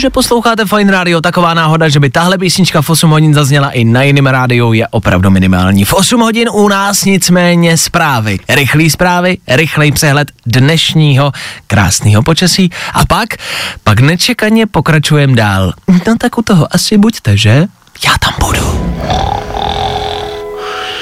Že 0.00 0.10
posloucháte 0.10 0.64
Fine 0.64 0.92
Radio, 0.92 1.20
taková 1.20 1.54
náhoda, 1.54 1.88
že 1.88 2.00
by 2.00 2.10
tahle 2.10 2.38
písnička 2.38 2.82
v 2.82 2.90
8 2.90 3.10
hodin 3.10 3.34
zazněla 3.34 3.70
i 3.70 3.84
na 3.84 4.02
jiném 4.02 4.26
rádiu, 4.26 4.72
je 4.72 4.88
opravdu 4.88 5.30
minimální. 5.30 5.84
V 5.84 5.94
8 5.94 6.20
hodin 6.20 6.48
u 6.52 6.68
nás 6.68 7.04
nicméně 7.04 7.76
zprávy. 7.76 8.38
Rychlý 8.48 8.90
zprávy, 8.90 9.38
rychlej 9.48 9.92
přehled 9.92 10.30
dnešního 10.46 11.32
krásného 11.66 12.22
počasí 12.22 12.70
a 12.94 13.06
pak, 13.06 13.28
pak 13.84 14.00
nečekaně 14.00 14.66
pokračujeme 14.66 15.36
dál. 15.36 15.72
No 16.06 16.16
tak 16.18 16.38
u 16.38 16.42
toho 16.42 16.74
asi 16.74 16.98
buďte, 16.98 17.36
že? 17.36 17.66
Já 18.06 18.12
tam 18.24 18.34
budu. 18.40 18.94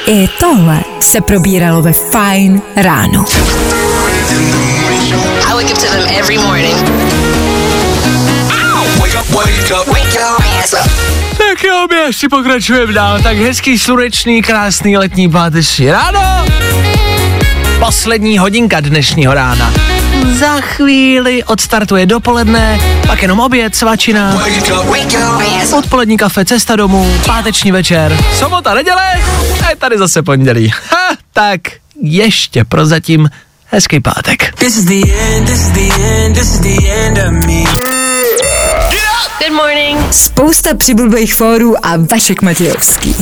I 0.07 0.29
tohle 0.41 0.81
se 1.01 1.21
probíralo 1.21 1.83
ve 1.83 1.93
fajn 1.93 2.63
ráno. 2.77 3.25
I 5.51 5.55
wake 5.55 5.73
up 5.73 5.79
to 5.79 5.87
them 5.87 6.09
every 6.19 6.39
morning. 6.39 7.48
Tak 11.39 11.65
jo, 11.65 11.87
my 11.91 11.97
ještě 11.97 12.29
pokračujeme 12.29 12.93
dál. 12.93 13.21
Tak 13.23 13.37
hezký, 13.37 13.79
slunečný, 13.79 14.43
krásný 14.43 14.97
letní 14.97 15.31
páteční 15.31 15.91
ráno. 15.91 16.47
Poslední 17.79 18.39
hodinka 18.39 18.81
dnešního 18.81 19.35
rána. 19.35 19.73
Za 20.39 20.61
chvíli 20.61 21.45
odstartuje 21.45 22.07
dopoledne, 22.07 22.81
pak 23.07 23.23
jenom 23.23 23.41
oběd, 23.41 23.77
svačina, 23.77 24.43
odpolední 25.79 26.17
kafe, 26.17 26.45
cesta 26.45 26.77
domů, 26.77 27.19
páteční 27.27 27.73
večer, 27.73 28.19
sobota, 28.39 28.75
neděle 28.75 29.03
a 29.67 29.71
je 29.71 29.77
tady 29.77 29.99
zase 29.99 30.23
pondělí. 30.23 30.69
Ha, 30.91 31.17
tak 31.33 31.61
ještě 32.03 32.65
prozatím 32.65 33.31
hezký 33.65 34.01
pátek. 34.01 34.55
This 34.55 34.77
is 34.77 34.85
the 34.85 35.13
end, 35.21 35.49
this 35.49 35.61
is 35.61 35.69
the 35.69 36.03
end, 36.03 36.35
this 36.39 36.55
is 36.55 36.61
the 36.61 36.91
end 36.91 37.19
of 37.19 37.47
me. 37.47 37.98
Good 39.39 39.53
morning. 39.57 40.13
Spousta 40.15 40.75
přibulbých 40.75 41.35
fórů 41.35 41.87
a 41.87 41.93
Vašek 42.11 42.43
Matějovský. 42.43 43.17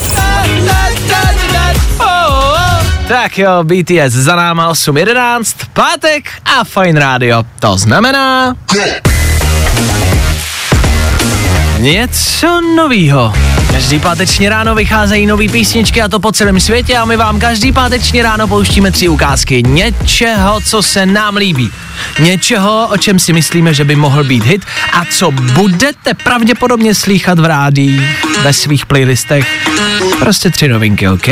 Tak 3.08 3.38
jo, 3.38 3.50
BTS 3.64 4.12
za 4.12 4.36
náma 4.36 4.72
8.11, 4.72 5.56
pátek 5.72 6.24
a 6.44 6.64
Fine 6.64 7.00
Radio. 7.00 7.44
To 7.60 7.78
znamená... 7.78 8.54
Něco 11.78 12.60
novýho. 12.76 13.32
Každý 13.76 13.98
páteční 13.98 14.48
ráno 14.48 14.74
vycházejí 14.74 15.26
nové 15.26 15.48
písničky 15.48 16.02
a 16.02 16.08
to 16.08 16.20
po 16.20 16.32
celém 16.32 16.60
světě 16.60 16.96
a 16.96 17.04
my 17.04 17.16
vám 17.16 17.40
každý 17.40 17.72
páteční 17.72 18.22
ráno 18.22 18.48
pouštíme 18.48 18.90
tři 18.90 19.08
ukázky 19.08 19.62
něčeho, 19.66 20.60
co 20.60 20.82
se 20.82 21.06
nám 21.06 21.36
líbí. 21.36 21.70
Něčeho, 22.18 22.88
o 22.92 22.96
čem 22.96 23.18
si 23.18 23.32
myslíme, 23.32 23.74
že 23.74 23.84
by 23.84 23.96
mohl 23.96 24.24
být 24.24 24.44
hit 24.44 24.62
a 24.92 25.04
co 25.10 25.30
budete 25.30 26.14
pravděpodobně 26.14 26.94
slýchat 26.94 27.38
v 27.38 27.44
rádii 27.44 28.08
ve 28.42 28.52
svých 28.52 28.86
playlistech. 28.86 29.68
Prostě 30.18 30.50
tři 30.50 30.68
novinky, 30.68 31.08
OK? 31.08 31.28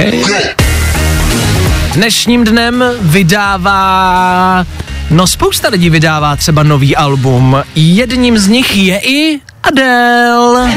Dnešním 1.94 2.44
dnem 2.44 2.84
vydává, 3.00 4.66
no 5.10 5.26
spousta 5.26 5.68
lidí 5.68 5.90
vydává 5.90 6.36
třeba 6.36 6.62
nový 6.62 6.96
album. 6.96 7.56
Jedním 7.74 8.38
z 8.38 8.48
nich 8.48 8.76
je 8.76 9.00
i 9.04 9.40
Adele. 9.62 10.74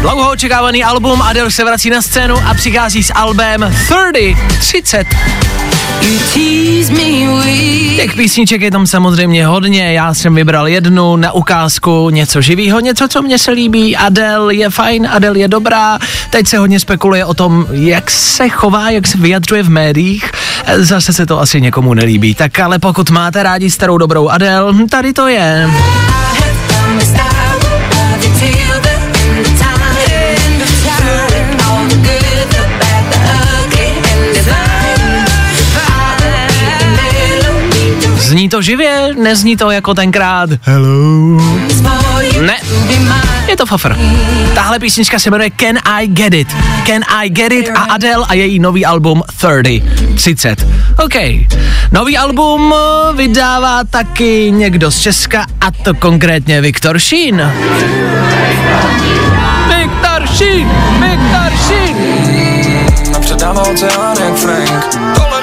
Dlouho 0.00 0.30
očekávaný 0.30 0.84
album 0.84 1.22
Adele 1.22 1.50
se 1.50 1.64
vrací 1.64 1.90
na 1.90 2.02
scénu 2.02 2.36
a 2.36 2.54
přichází 2.54 3.02
s 3.02 3.12
albem 3.14 3.74
30, 3.88 4.34
30. 4.58 5.06
Těch 7.96 8.14
písniček 8.14 8.62
je 8.62 8.70
tam 8.70 8.86
samozřejmě 8.86 9.46
hodně, 9.46 9.92
já 9.92 10.14
jsem 10.14 10.34
vybral 10.34 10.68
jednu 10.68 11.16
na 11.16 11.32
ukázku, 11.32 12.10
něco 12.10 12.40
živýho, 12.40 12.80
něco, 12.80 13.08
co 13.08 13.22
mně 13.22 13.38
se 13.38 13.50
líbí. 13.50 13.96
Adele 13.96 14.54
je 14.54 14.70
fajn, 14.70 15.08
Adele 15.10 15.38
je 15.38 15.48
dobrá. 15.48 15.98
Teď 16.30 16.46
se 16.46 16.58
hodně 16.58 16.80
spekuluje 16.80 17.24
o 17.24 17.34
tom, 17.34 17.66
jak 17.70 18.10
se 18.10 18.48
chová, 18.48 18.90
jak 18.90 19.06
se 19.06 19.18
vyjadřuje 19.18 19.62
v 19.62 19.70
médiích. 19.70 20.30
Zase 20.76 21.12
se 21.12 21.26
to 21.26 21.40
asi 21.40 21.60
někomu 21.60 21.94
nelíbí. 21.94 22.34
Tak 22.34 22.58
ale 22.58 22.78
pokud 22.78 23.10
máte 23.10 23.42
rádi 23.42 23.70
starou 23.70 23.98
dobrou 23.98 24.28
Adele, 24.28 24.72
hm, 24.72 24.88
tady 24.88 25.12
to 25.12 25.28
je. 25.28 25.70
Zní 38.44 38.48
to 38.48 38.62
živě, 38.62 39.14
nezní 39.18 39.56
to 39.56 39.70
jako 39.70 39.94
tenkrát. 39.94 40.50
Hello. 40.62 41.40
Ne, 42.40 42.56
je 43.48 43.56
to 43.56 43.66
fafr. 43.66 43.96
Tahle 44.54 44.78
písnička 44.78 45.18
se 45.18 45.30
jmenuje 45.30 45.50
Can 45.60 45.78
I 45.84 46.06
Get 46.06 46.34
It. 46.34 46.48
Can 46.86 47.02
I 47.08 47.30
Get 47.30 47.52
It 47.52 47.68
a 47.74 47.80
Adele 47.80 48.26
a 48.28 48.34
její 48.34 48.58
nový 48.58 48.86
album 48.86 49.22
30. 49.36 50.14
30. 50.14 50.66
OK. 51.04 51.14
Nový 51.92 52.18
album 52.18 52.74
vydává 53.16 53.84
taky 53.84 54.50
někdo 54.50 54.90
z 54.90 55.00
Česka 55.00 55.46
a 55.60 55.70
to 55.70 55.94
konkrétně 55.94 56.60
Viktor 56.60 56.98
Šín. 56.98 57.52
Viktor 59.68 60.28
Šín, 60.36 60.68
Viktor 61.00 61.52
Šín. 61.66 61.96
Předává 63.20 63.62
oceán 63.62 64.16
jak 64.20 64.34
Frank. 64.34 65.33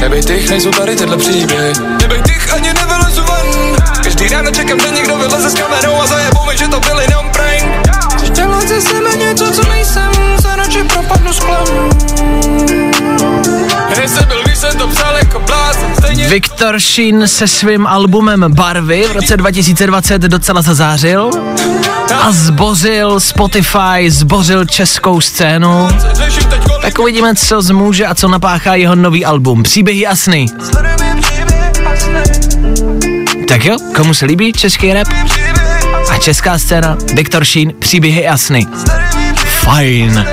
Nebej 0.00 0.22
tých, 0.22 0.50
nejsou 0.50 0.70
tady 0.70 0.96
tyhle 0.96 1.16
příběhy. 1.16 1.72
Nebej 2.02 2.22
tých, 2.22 2.54
ani 2.54 2.72
nevylezu 2.74 3.22
ven. 3.22 3.76
Každý 4.04 4.28
ráno 4.28 4.50
čekám, 4.50 4.80
že 4.80 4.90
někdo 4.90 5.16
vyleze 5.16 5.50
s 5.50 5.54
kamerou 5.54 6.00
a 6.00 6.06
zajebou 6.06 6.46
mi, 6.46 6.58
že 6.58 6.68
to 6.68 6.80
byl 6.80 7.00
jenom 7.00 7.30
prank. 7.30 7.88
Chceš 8.16 8.30
dělat 8.30 8.68
ze 8.68 8.80
sebe 8.80 9.16
něco, 9.16 9.52
co 9.52 9.68
nejsem, 9.68 10.12
za 10.42 10.56
noči 10.56 10.84
propadnu 10.84 11.32
sklem. 11.32 11.90
Jako 15.18 15.42
Viktor 16.28 16.80
Šín 16.80 17.28
se 17.28 17.48
svým 17.48 17.86
albumem 17.86 18.46
Barvy 18.48 19.08
v 19.08 19.12
roce 19.12 19.36
2020 19.36 20.22
docela 20.22 20.62
zazářil 20.62 21.30
a 22.22 22.32
zbořil 22.32 23.20
Spotify, 23.20 24.10
zbořil 24.10 24.64
českou 24.64 25.20
scénu. 25.20 25.88
Tak 26.82 26.98
uvidíme, 26.98 27.34
co 27.34 27.62
zmůže 27.62 28.06
a 28.06 28.14
co 28.14 28.28
napáchá 28.28 28.74
jeho 28.74 28.94
nový 28.94 29.24
album. 29.24 29.62
Příběh 29.62 30.08
a 30.08 30.16
sny. 30.16 30.46
Tak 33.48 33.64
jo, 33.64 33.76
komu 33.96 34.14
se 34.14 34.26
líbí 34.26 34.52
český 34.52 34.92
rap 34.92 35.08
a 36.10 36.18
česká 36.18 36.58
scéna? 36.58 36.96
Viktor 37.14 37.44
Šín, 37.44 37.74
příběhy 37.78 38.28
a 38.28 38.36
sny. 38.36 38.66
Fajn. 39.60 40.26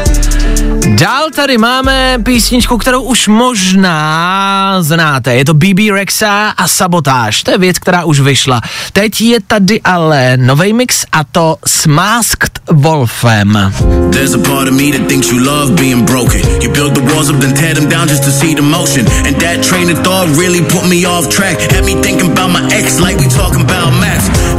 Dál 0.87 1.29
tady 1.35 1.57
máme 1.57 2.17
písničku, 2.23 2.77
kterou 2.77 3.01
už 3.01 3.27
možná 3.27 4.77
znáte. 4.81 5.35
Je 5.35 5.45
to 5.45 5.53
BB 5.53 5.91
Rexa 5.91 6.53
a 6.57 6.67
Sabotáž. 6.67 7.43
To 7.43 7.51
je 7.51 7.57
věc, 7.57 7.79
která 7.79 8.03
už 8.03 8.19
vyšla. 8.19 8.61
Teď 8.93 9.21
je 9.21 9.39
tady 9.47 9.81
ale 9.81 10.37
nový 10.37 10.73
mix 10.73 11.05
a 11.11 11.23
to 11.23 11.57
s 11.65 11.87
Masked 11.87 12.59
Wolfem. 12.71 13.73
There's 14.11 14.33
a 14.33 14.37
part 14.37 14.67
of 14.67 14.73
me 14.73 14.91
that 14.91 15.07
thinks 15.07 15.31
you 15.31 15.43
love 15.43 15.75
being 15.75 16.05
broken. 16.05 16.41
You 16.61 16.71
build 16.71 16.95
the 16.95 17.13
walls 17.13 17.29
up, 17.29 17.39
then 17.39 17.53
tear 17.53 17.75
them 17.75 17.89
down 17.89 18.07
just 18.07 18.23
to 18.23 18.31
see 18.31 18.55
the 18.55 18.61
motion. 18.61 19.05
And 19.27 19.35
that 19.41 19.63
train 19.63 19.91
of 19.91 20.03
thought 20.03 20.27
really 20.39 20.61
put 20.61 20.87
me 20.89 21.05
off 21.05 21.29
track. 21.29 21.59
Had 21.71 21.85
me 21.85 21.95
thinking 22.01 22.31
about 22.31 22.49
my 22.49 22.63
ex 22.71 22.99
like 22.99 23.17
we 23.19 23.27
talking 23.27 23.61
about. 23.61 23.77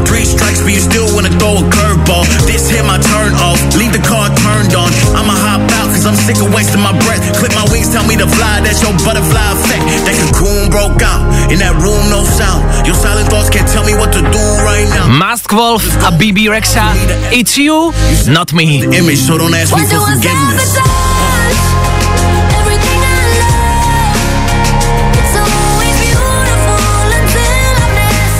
Three 0.08 0.24
strikes, 0.24 0.64
but 0.64 0.72
you 0.72 0.80
still 0.80 1.06
wanna 1.14 1.28
throw 1.38 1.60
a 1.60 1.64
curveball. 1.68 2.24
This 2.48 2.70
hit 2.70 2.82
my 2.84 2.96
turn 2.96 3.34
off, 3.34 3.60
leave 3.76 3.92
the 3.92 4.00
car 4.00 4.26
turned 4.34 4.74
on. 4.74 4.90
I'ma 5.12 5.36
hop 5.36 5.60
out 5.78 5.92
cause 5.92 6.06
I'm 6.06 6.17
sick 6.26 6.38
of 6.42 6.52
wasting 6.54 6.82
my 6.82 6.92
breath. 7.04 7.22
Clip 7.38 7.52
my 7.54 7.64
wings, 7.70 7.88
tell 7.92 8.06
me 8.06 8.16
to 8.16 8.26
fly, 8.26 8.60
that's 8.60 8.82
your 8.82 8.92
butterfly 9.04 9.46
effect. 9.54 9.84
That 10.06 10.16
cocoon 10.20 10.70
broke 10.70 11.02
out, 11.02 11.22
in 11.52 11.58
that 11.58 11.74
room 11.78 12.02
no 12.10 12.24
sound. 12.24 12.62
Your 12.86 12.94
silent 12.94 13.28
thoughts 13.28 13.50
can't 13.50 13.68
tell 13.68 13.84
me 13.84 13.94
what 13.94 14.12
to 14.12 14.20
do 14.20 14.44
right 14.64 14.88
now. 14.90 15.06
Masked 15.08 15.52
Wolf 15.52 15.84
a 16.02 16.10
BB 16.10 16.48
Rexa. 16.48 16.92
It's 17.32 17.56
you, 17.56 17.92
not 18.28 18.52
me. 18.52 18.84
Image, 18.84 19.18
so 19.18 19.38
don't 19.38 19.54
ask 19.54 19.74
me 19.74 19.82
for 19.86 20.00
forgiveness. 20.00 20.78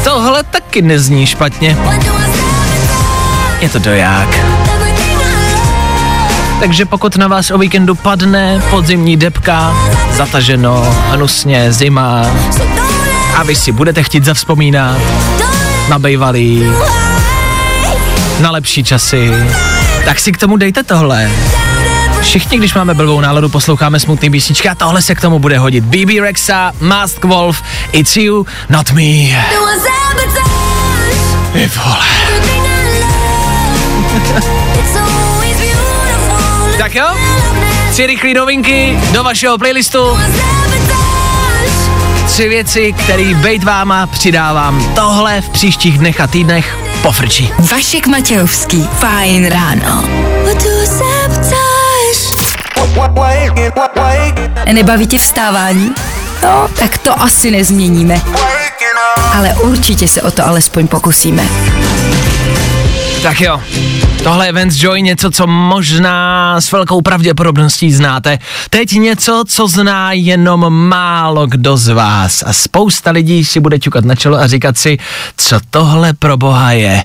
Tohle 0.05 0.43
taky 0.43 0.83
nezní 0.83 1.27
špatně. 1.27 1.77
Je 3.61 3.69
to 3.69 3.79
doják. 3.79 4.58
Takže 6.61 6.85
pokud 6.85 7.17
na 7.17 7.29
vás 7.29 7.51
o 7.51 7.59
víkendu 7.59 7.95
padne 7.95 8.63
podzimní 8.71 9.17
depka, 9.17 9.77
zataženo, 10.13 10.97
hnusně, 11.11 11.73
zima 11.73 12.27
a 13.37 13.43
vy 13.43 13.57
si 13.57 13.73
budete 13.73 14.03
chtít 14.03 14.25
zavzpomínat 14.25 15.01
na 15.89 15.99
bejvalý, 15.99 16.63
na 18.41 18.51
lepší 18.51 18.85
časy, 18.85 19.33
tak 20.05 20.21
si 20.21 20.33
k 20.33 20.39
tomu 20.39 20.57
dejte 20.57 20.83
tohle. 20.83 21.31
Všichni, 22.21 22.59
když 22.59 22.75
máme 22.75 22.95
blbou 22.95 23.21
náladu, 23.21 23.49
posloucháme 23.49 24.01
smutný 24.01 24.31
písničky 24.31 24.69
a 24.69 24.75
tohle 24.75 25.03
se 25.03 25.15
k 25.15 25.21
tomu 25.21 25.39
bude 25.39 25.59
hodit. 25.59 25.85
BB 25.85 26.21
Rexa, 26.21 26.73
Mask 26.81 27.25
Wolf, 27.25 27.63
It's 27.93 28.17
You, 28.17 28.47
Not 28.69 28.93
Me. 28.93 29.03
Ty 31.53 31.71
vole. 31.77 32.09
Tak 36.79 36.95
jo, 36.95 37.07
tři 37.91 38.07
rychlé 38.07 38.35
novinky 38.35 38.99
do 39.13 39.25
vašeho 39.25 39.59
playlistu. 39.59 40.19
Tři 42.27 42.49
věci, 42.49 42.93
které 42.93 43.35
bejt 43.35 43.65
váma 43.65 44.07
přidávám. 44.07 44.95
Tohle 44.95 45.41
v 45.41 45.49
příštích 45.49 45.99
dnech 45.99 46.21
a 46.21 46.27
týdnech 46.27 46.79
pofrčí. 47.03 47.53
Vašek 47.59 48.07
Matějovský, 48.07 48.89
fajn 48.99 49.47
ráno. 49.47 50.05
Nebaví 54.73 55.07
tě 55.07 55.19
vstávání? 55.19 55.95
No, 56.43 56.69
tak 56.79 56.99
to 56.99 57.23
asi 57.23 57.51
nezměníme. 57.51 58.21
Ale 59.35 59.55
určitě 59.55 60.09
se 60.09 60.23
o 60.23 60.31
to 60.31 60.47
alespoň 60.47 60.87
pokusíme. 60.89 61.49
Tak 63.23 63.41
jo, 63.41 63.61
tohle 64.25 64.47
je 64.47 64.53
Vance 64.53 64.79
Joy, 64.79 65.03
něco, 65.03 65.31
co 65.31 65.47
možná 65.47 66.61
s 66.61 66.73
velkou 66.73 67.03
pravděpodobností 67.03 67.93
znáte. 67.93 68.39
Teď 68.71 68.93
něco, 68.93 69.45
co 69.49 69.69
zná 69.69 70.13
jenom 70.13 70.89
málo 70.89 71.47
kdo 71.47 71.77
z 71.77 71.89
vás. 71.89 72.43
A 72.47 72.53
spousta 72.53 73.11
lidí 73.11 73.45
si 73.45 73.61
bude 73.61 73.79
ťukat 73.79 74.05
na 74.05 74.15
čelo 74.15 74.39
a 74.39 74.47
říkat 74.47 74.79
si, 74.79 74.99
co 75.37 75.61
tohle 75.71 76.13
pro 76.13 76.37
boha 76.37 76.73
je. 76.73 77.05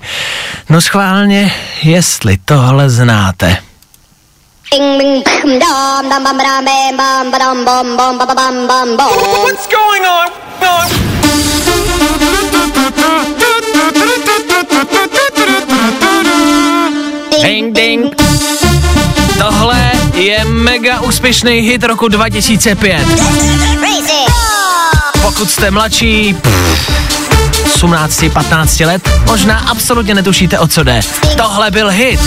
No 0.68 0.80
schválně, 0.80 1.52
jestli 1.82 2.38
tohle 2.44 2.90
znáte. 2.90 3.56
Bing 4.70 5.24
bing 5.44 5.62
bam 8.66 8.96
Ding, 17.44 17.74
ding. 17.74 18.14
Tohle 19.38 19.92
je 20.14 20.44
mega 20.44 21.00
úspěšný 21.00 21.52
hit 21.60 21.84
roku 21.84 22.08
2005. 22.08 23.06
Crazy. 23.06 24.24
Pokud 25.22 25.50
jste 25.50 25.70
mladší, 25.70 26.34
pff, 26.34 26.93
18, 27.74 28.24
15 28.32 28.80
let, 28.80 29.10
možná 29.26 29.58
absolutně 29.58 30.14
netušíte, 30.14 30.58
o 30.58 30.68
co 30.68 30.82
jde. 30.82 31.00
Tohle 31.36 31.70
byl 31.70 31.88
hit. 31.88 32.20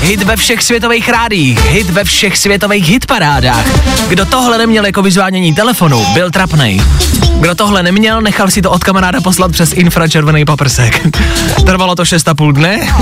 Hit 0.00 0.22
ve 0.22 0.36
všech 0.36 0.62
světových 0.62 1.08
rádích, 1.08 1.64
hit 1.64 1.90
ve 1.90 2.04
všech 2.04 2.38
světových 2.38 2.88
hitparádách. 2.88 3.66
Kdo 4.08 4.26
tohle 4.26 4.58
neměl 4.58 4.86
jako 4.86 5.02
vyzvánění 5.02 5.54
telefonu, 5.54 6.06
byl 6.14 6.30
trapnej. 6.30 6.82
Kdo 7.40 7.54
tohle 7.54 7.82
neměl, 7.82 8.20
nechal 8.20 8.50
si 8.50 8.62
to 8.62 8.70
od 8.70 8.84
kamaráda 8.84 9.20
poslat 9.20 9.52
přes 9.52 9.72
infračervený 9.72 10.44
paprsek. 10.44 11.06
Trvalo 11.66 11.94
to 11.94 12.02
6,5 12.02 12.52
dne 12.52 12.78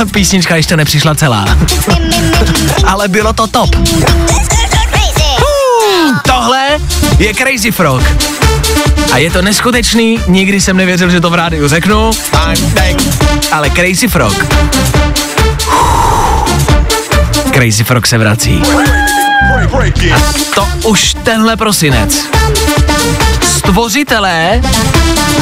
a 0.00 0.04
písnička 0.04 0.56
ještě 0.56 0.76
nepřišla 0.76 1.14
celá. 1.14 1.44
Ale 2.86 3.08
bylo 3.08 3.32
to 3.32 3.46
top. 3.46 3.76
Tohle 6.24 6.68
je 7.18 7.34
Crazy 7.34 7.70
Frog. 7.70 8.02
A 9.12 9.18
je 9.18 9.30
to 9.30 9.42
neskutečný, 9.42 10.20
nikdy 10.26 10.60
jsem 10.60 10.76
nevěřil, 10.76 11.10
že 11.10 11.20
to 11.20 11.30
v 11.30 11.34
rádiu 11.34 11.68
řeknu. 11.68 12.10
Ale 13.52 13.70
Crazy 13.70 14.08
Frog. 14.08 14.46
Crazy 17.52 17.84
Frog 17.84 18.06
se 18.06 18.18
vrací. 18.18 18.62
A 20.14 20.32
to 20.54 20.68
už 20.84 21.14
tenhle 21.14 21.56
prosinec. 21.56 22.26
Stvořitelé 23.42 24.62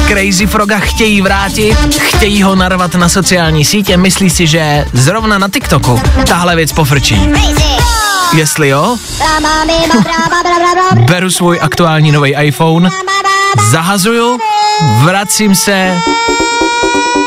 Crazy 0.08 0.46
Froga 0.46 0.78
chtějí 0.78 1.20
vrátit, 1.20 1.76
chtějí 2.00 2.42
ho 2.42 2.54
narvat 2.54 2.94
na 2.94 3.08
sociální 3.08 3.64
sítě, 3.64 3.96
myslí 3.96 4.30
si, 4.30 4.46
že 4.46 4.84
zrovna 4.92 5.38
na 5.38 5.48
TikToku 5.48 6.00
tahle 6.28 6.56
věc 6.56 6.72
pofrčí. 6.72 7.30
Jestli 8.34 8.68
jo, 8.68 8.96
beru 10.94 11.30
svůj 11.30 11.58
aktuální 11.62 12.12
nový 12.12 12.34
iPhone, 12.34 12.90
zahazuju, 13.58 14.38
vracím 15.04 15.54
se 15.54 16.00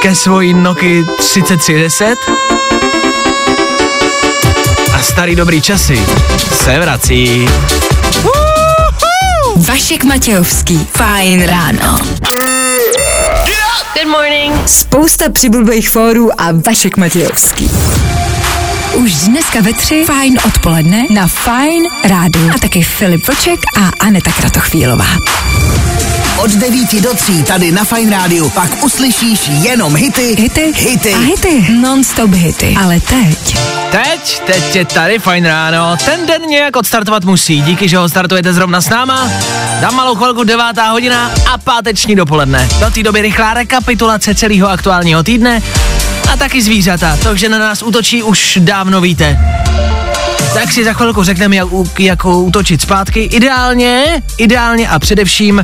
ke 0.01 0.15
svojí 0.15 0.53
Nokia 0.53 1.05
3310 1.17 2.15
a 4.93 5.01
starý 5.01 5.36
dobrý 5.36 5.62
časy 5.62 6.05
se 6.63 6.79
vrací. 6.79 7.49
Vašek 9.55 10.03
Matějovský, 10.03 10.88
fajn 10.97 11.45
ráno. 11.45 11.97
Good 13.93 14.07
morning. 14.07 14.69
Spousta 14.69 15.29
přibulbých 15.29 15.89
fórů 15.89 16.41
a 16.41 16.47
Vašek 16.65 16.97
Matějovský. 16.97 17.71
Už 18.93 19.13
dneska 19.13 19.62
ve 19.62 19.73
tři 19.73 20.03
fajn 20.05 20.39
odpoledne 20.45 21.03
na 21.09 21.27
Fajn 21.27 21.83
rádu. 22.03 22.49
A 22.55 22.59
taky 22.59 22.83
Filip 22.83 23.27
Vlček 23.27 23.59
a 23.77 24.05
Aneta 24.05 24.31
Kratochvílová. 24.31 25.05
Od 26.38 26.52
9 26.52 27.02
do 27.02 27.13
3 27.13 27.43
tady 27.43 27.72
na 27.72 27.84
Fine 27.84 28.12
Rádiu 28.17 28.50
pak 28.50 28.84
uslyšíš 28.84 29.48
jenom 29.48 29.96
hity, 29.96 30.36
Hity, 30.39 30.74
hity. 30.76 31.13
a 31.13 31.17
hity, 31.19 31.65
non-stop 31.82 32.32
hity. 32.34 32.76
Ale 32.84 33.00
teď 33.00 33.58
Teď, 33.91 34.41
teď 34.46 34.76
je 34.76 34.86
tady 34.86 35.19
fajn 35.19 35.46
ráno. 35.46 35.98
Ten 36.06 36.26
den 36.26 36.41
nějak 36.50 36.76
odstartovat 36.76 37.24
musí. 37.24 37.62
Díky, 37.62 37.89
že 37.89 37.98
ho 37.98 38.10
startujete 38.10 38.54
zrovna 38.54 38.82
s 38.82 38.89
náma. 38.89 39.30
Dám 39.82 39.96
malou 39.96 40.15
chvilku, 40.15 40.43
devátá 40.43 40.89
hodina 40.91 41.32
a 41.54 41.58
páteční 41.58 42.15
dopoledne. 42.15 42.69
Do 42.80 42.91
té 42.91 43.04
doby 43.04 43.22
rychlá 43.22 43.54
rekapitulace 43.54 44.36
celého 44.36 44.69
aktuálního 44.69 45.24
týdne 45.24 45.62
a 46.34 46.38
taky 46.38 46.62
zvířata. 46.62 47.17
To, 47.24 47.36
že 47.36 47.50
na 47.50 47.60
nás 47.60 47.82
útočí, 47.84 48.24
už 48.24 48.58
dávno 48.62 49.02
víte. 49.02 49.39
Tak 50.54 50.72
si 50.72 50.86
za 50.86 50.94
chvilku 50.94 51.24
řekneme, 51.24 51.56
jak, 51.56 51.68
jak 52.00 52.26
útočit 52.26 52.82
zpátky. 52.82 53.20
Ideálně, 53.24 54.22
ideálně 54.38 54.89
a 54.89 55.00
především 55.00 55.63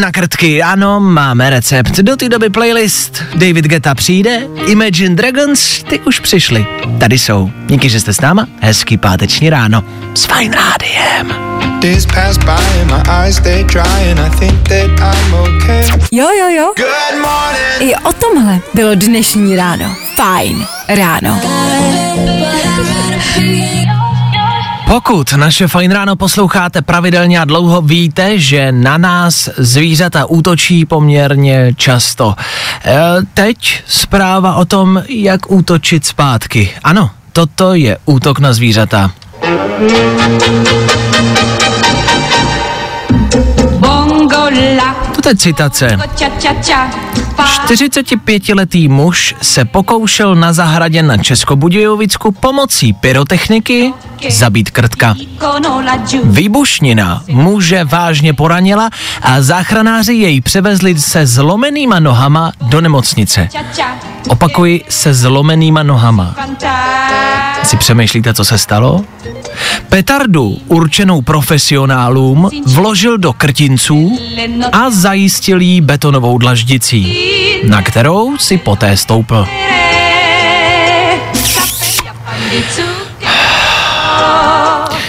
na 0.00 0.12
krtky. 0.12 0.62
Ano, 0.62 1.00
máme 1.00 1.50
recept. 1.50 1.96
Do 1.96 2.16
té 2.16 2.28
doby 2.28 2.50
playlist 2.50 3.22
David 3.34 3.64
Geta 3.64 3.94
přijde, 3.94 4.40
Imagine 4.66 5.14
Dragons, 5.14 5.82
ty 5.88 6.00
už 6.00 6.20
přišli. 6.20 6.66
Tady 7.00 7.18
jsou. 7.18 7.50
Díky, 7.66 7.88
že 7.88 8.00
jste 8.00 8.12
s 8.12 8.20
náma. 8.20 8.46
Hezký 8.60 8.96
páteční 8.96 9.50
ráno. 9.50 9.84
S 10.14 10.24
Fine 10.24 10.56
Rádiem. 10.56 11.34
Days 11.80 12.06
pass 12.06 12.38
by 12.38 12.80
and 12.80 12.86
my 12.86 13.02
eyes 13.10 13.36
stay 13.36 13.64
dry 13.64 14.10
and 14.10 14.18
I 14.20 14.38
think 14.38 14.68
that 14.68 15.14
I'm 15.14 15.34
okay. 15.34 15.84
Jo, 16.12 16.28
jo, 16.38 16.48
jo. 16.48 16.72
Good 16.76 17.22
morning. 17.22 17.80
I 17.80 17.94
o 17.96 18.12
tomhle 18.12 18.60
bylo 18.74 18.94
dnešní 18.94 19.56
ráno. 19.56 19.96
Fajn 20.16 20.66
ráno. 20.88 21.40
Pokud 24.90 25.32
naše 25.32 25.68
Fajn 25.68 25.90
ráno 25.90 26.16
posloucháte 26.16 26.82
pravidelně 26.82 27.40
a 27.40 27.44
dlouho, 27.44 27.82
víte, 27.82 28.38
že 28.38 28.72
na 28.72 28.98
nás 28.98 29.48
zvířata 29.56 30.26
útočí 30.26 30.84
poměrně 30.84 31.74
často. 31.76 32.34
E, 32.84 32.98
teď 33.34 33.82
zpráva 33.86 34.54
o 34.54 34.64
tom, 34.64 35.02
jak 35.08 35.50
útočit 35.50 36.06
zpátky. 36.06 36.70
Ano, 36.84 37.10
toto 37.32 37.74
je 37.74 37.98
útok 38.04 38.38
na 38.38 38.52
zvířata. 38.52 39.10
To 43.80 44.99
je 45.26 45.36
citace. 45.36 45.98
45-letý 47.66 48.88
muž 48.88 49.34
se 49.42 49.64
pokoušel 49.64 50.34
na 50.34 50.52
zahradě 50.52 51.02
na 51.02 51.16
Českobudějovicku 51.16 52.32
pomocí 52.32 52.92
pyrotechniky 52.92 53.92
zabít 54.30 54.70
krtka. 54.70 55.14
Výbušnina 56.24 57.22
muže 57.28 57.84
vážně 57.84 58.34
poranila 58.34 58.90
a 59.22 59.42
záchranáři 59.42 60.14
jej 60.14 60.40
převezli 60.40 61.00
se 61.00 61.26
zlomenýma 61.26 62.00
nohama 62.00 62.52
do 62.62 62.80
nemocnice. 62.80 63.48
Opakuji, 64.28 64.84
se 64.88 65.14
zlomenýma 65.14 65.82
nohama. 65.82 66.34
Si 67.62 67.76
přemýšlíte, 67.76 68.34
co 68.34 68.44
se 68.44 68.58
stalo? 68.58 69.04
Petardu 69.88 70.58
určenou 70.66 71.22
profesionálům 71.22 72.50
vložil 72.66 73.18
do 73.18 73.32
krtinců 73.32 74.18
a 74.72 74.90
zajistil 74.90 75.60
jí 75.60 75.80
betonovou 75.80 76.38
dlaždicí, 76.38 77.16
na 77.68 77.82
kterou 77.82 78.38
si 78.38 78.58
poté 78.58 78.96
stoupl. 78.96 79.46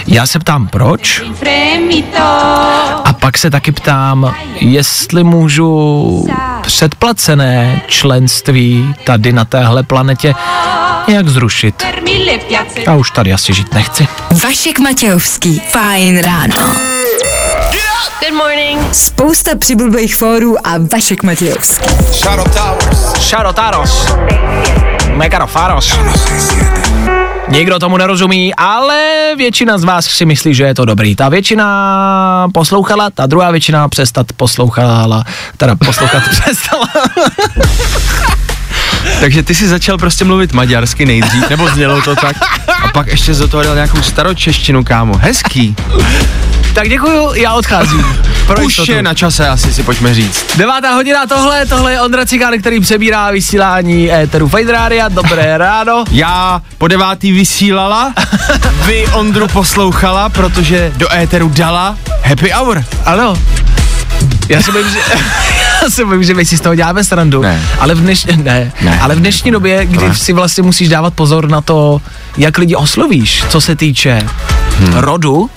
Já 0.07 0.25
se 0.25 0.39
ptám 0.39 0.67
proč 0.67 1.21
a 3.05 3.13
pak 3.13 3.37
se 3.37 3.49
taky 3.49 3.71
ptám, 3.71 4.35
jestli 4.59 5.23
můžu 5.23 6.27
předplacené 6.61 7.81
členství 7.87 8.93
tady 9.03 9.33
na 9.33 9.45
téhle 9.45 9.83
planetě 9.83 10.33
nějak 11.07 11.29
zrušit. 11.29 11.83
Já 12.87 12.95
už 12.95 13.11
tady 13.11 13.33
asi 13.33 13.53
žít 13.53 13.73
nechci. 13.73 14.07
Vašek 14.43 14.79
Matějovský. 14.79 15.61
Fajn 15.69 16.21
ráno. 16.23 16.55
Good 18.19 18.37
morning. 18.37 18.95
Spousta 18.95 19.51
přibulbých 19.59 20.15
fórů 20.15 20.67
a 20.67 20.71
Vašek 20.93 21.23
Matějovský. 21.23 21.89
Shadow 22.13 22.47
Towers. 22.49 23.13
Shadotaros. 23.19 24.07
Megarofaros. 25.15 25.97
Nikdo 27.49 27.79
tomu 27.79 27.97
nerozumí, 27.97 28.55
ale 28.55 29.03
většina 29.37 29.77
z 29.77 29.83
vás 29.83 30.05
si 30.05 30.25
myslí, 30.25 30.53
že 30.53 30.63
je 30.63 30.75
to 30.75 30.85
dobrý. 30.85 31.15
Ta 31.15 31.29
většina 31.29 32.47
poslouchala, 32.53 33.09
ta 33.09 33.25
druhá 33.25 33.51
většina 33.51 33.87
přestat 33.89 34.27
poslouchala, 34.37 35.23
teda 35.57 35.75
poslouchat 35.75 36.23
přestala. 36.29 36.87
Takže 39.21 39.43
ty 39.43 39.55
si 39.55 39.67
začal 39.67 39.97
prostě 39.97 40.25
mluvit 40.25 40.53
maďarsky 40.53 41.05
nejdřív, 41.05 41.49
nebo 41.49 41.69
znělo 41.69 42.01
to 42.01 42.15
tak, 42.15 42.36
a 42.84 42.88
pak 42.88 43.07
ještě 43.07 43.34
z 43.34 43.47
toho 43.47 43.63
dal 43.63 43.75
nějakou 43.75 44.01
staročeštinu, 44.01 44.84
kámo. 44.84 45.17
Hezký. 45.17 45.75
tak 46.73 46.89
děkuju, 46.89 47.34
já 47.34 47.53
odcházím. 47.53 48.05
Pro 48.47 48.63
Už 48.63 48.88
je 48.88 49.03
na 49.03 49.13
čase, 49.13 49.47
asi 49.47 49.73
si 49.73 49.84
pojďme 49.84 50.13
říct. 50.13 50.45
Devátá 50.57 50.93
hodina 50.93 51.27
tohle, 51.27 51.65
tohle 51.65 51.91
je 51.91 52.01
Ondra 52.01 52.25
Cikán, 52.25 52.60
který 52.60 52.79
přebírá 52.79 53.31
vysílání 53.31 54.13
éteru 54.13 54.47
Fajn 54.47 54.67
Rádia. 54.69 55.10
Dobré 55.10 55.57
ráno. 55.57 56.03
Já 56.12 56.62
po 56.77 56.88
devátý 56.88 57.31
vysílala, 57.31 58.13
vy 58.86 59.07
Ondru 59.07 59.47
poslouchala, 59.47 60.29
protože 60.29 60.91
do 60.95 61.13
éteru 61.13 61.49
dala 61.49 61.97
Happy 62.23 62.51
Hour. 62.51 62.84
Ano. 63.05 63.38
Já 64.49 64.60
bojím, 64.71 64.89
že, 64.89 64.99
že 66.22 66.34
my 66.34 66.46
si 66.46 66.58
z 66.58 66.62
toho 66.62 66.76
děláme 66.76 67.04
srandu. 67.04 67.41
Ne. 67.41 67.62
Ale 67.80 67.96
v, 67.96 68.00
dneš, 68.00 68.26
ne, 68.36 68.72
Ne. 68.82 69.00
ale 69.00 69.15
v 69.15 69.20
dnešní 69.20 69.52
době, 69.52 69.86
kdy 69.86 70.08
Ne. 70.08 70.15
si 70.15 70.34
vlastně 70.34 70.63
musíš 70.63 70.89
dávat 70.89 71.13
pozor 71.13 71.50
na 71.50 71.62
to, 71.62 72.02
jak 72.38 72.58
lidi 72.58 72.76
oslovíš, 72.76 73.44
co 73.50 73.62
se 73.62 73.76
týče 73.76 74.22
hmm. 74.78 74.94
rodu, 74.94 75.50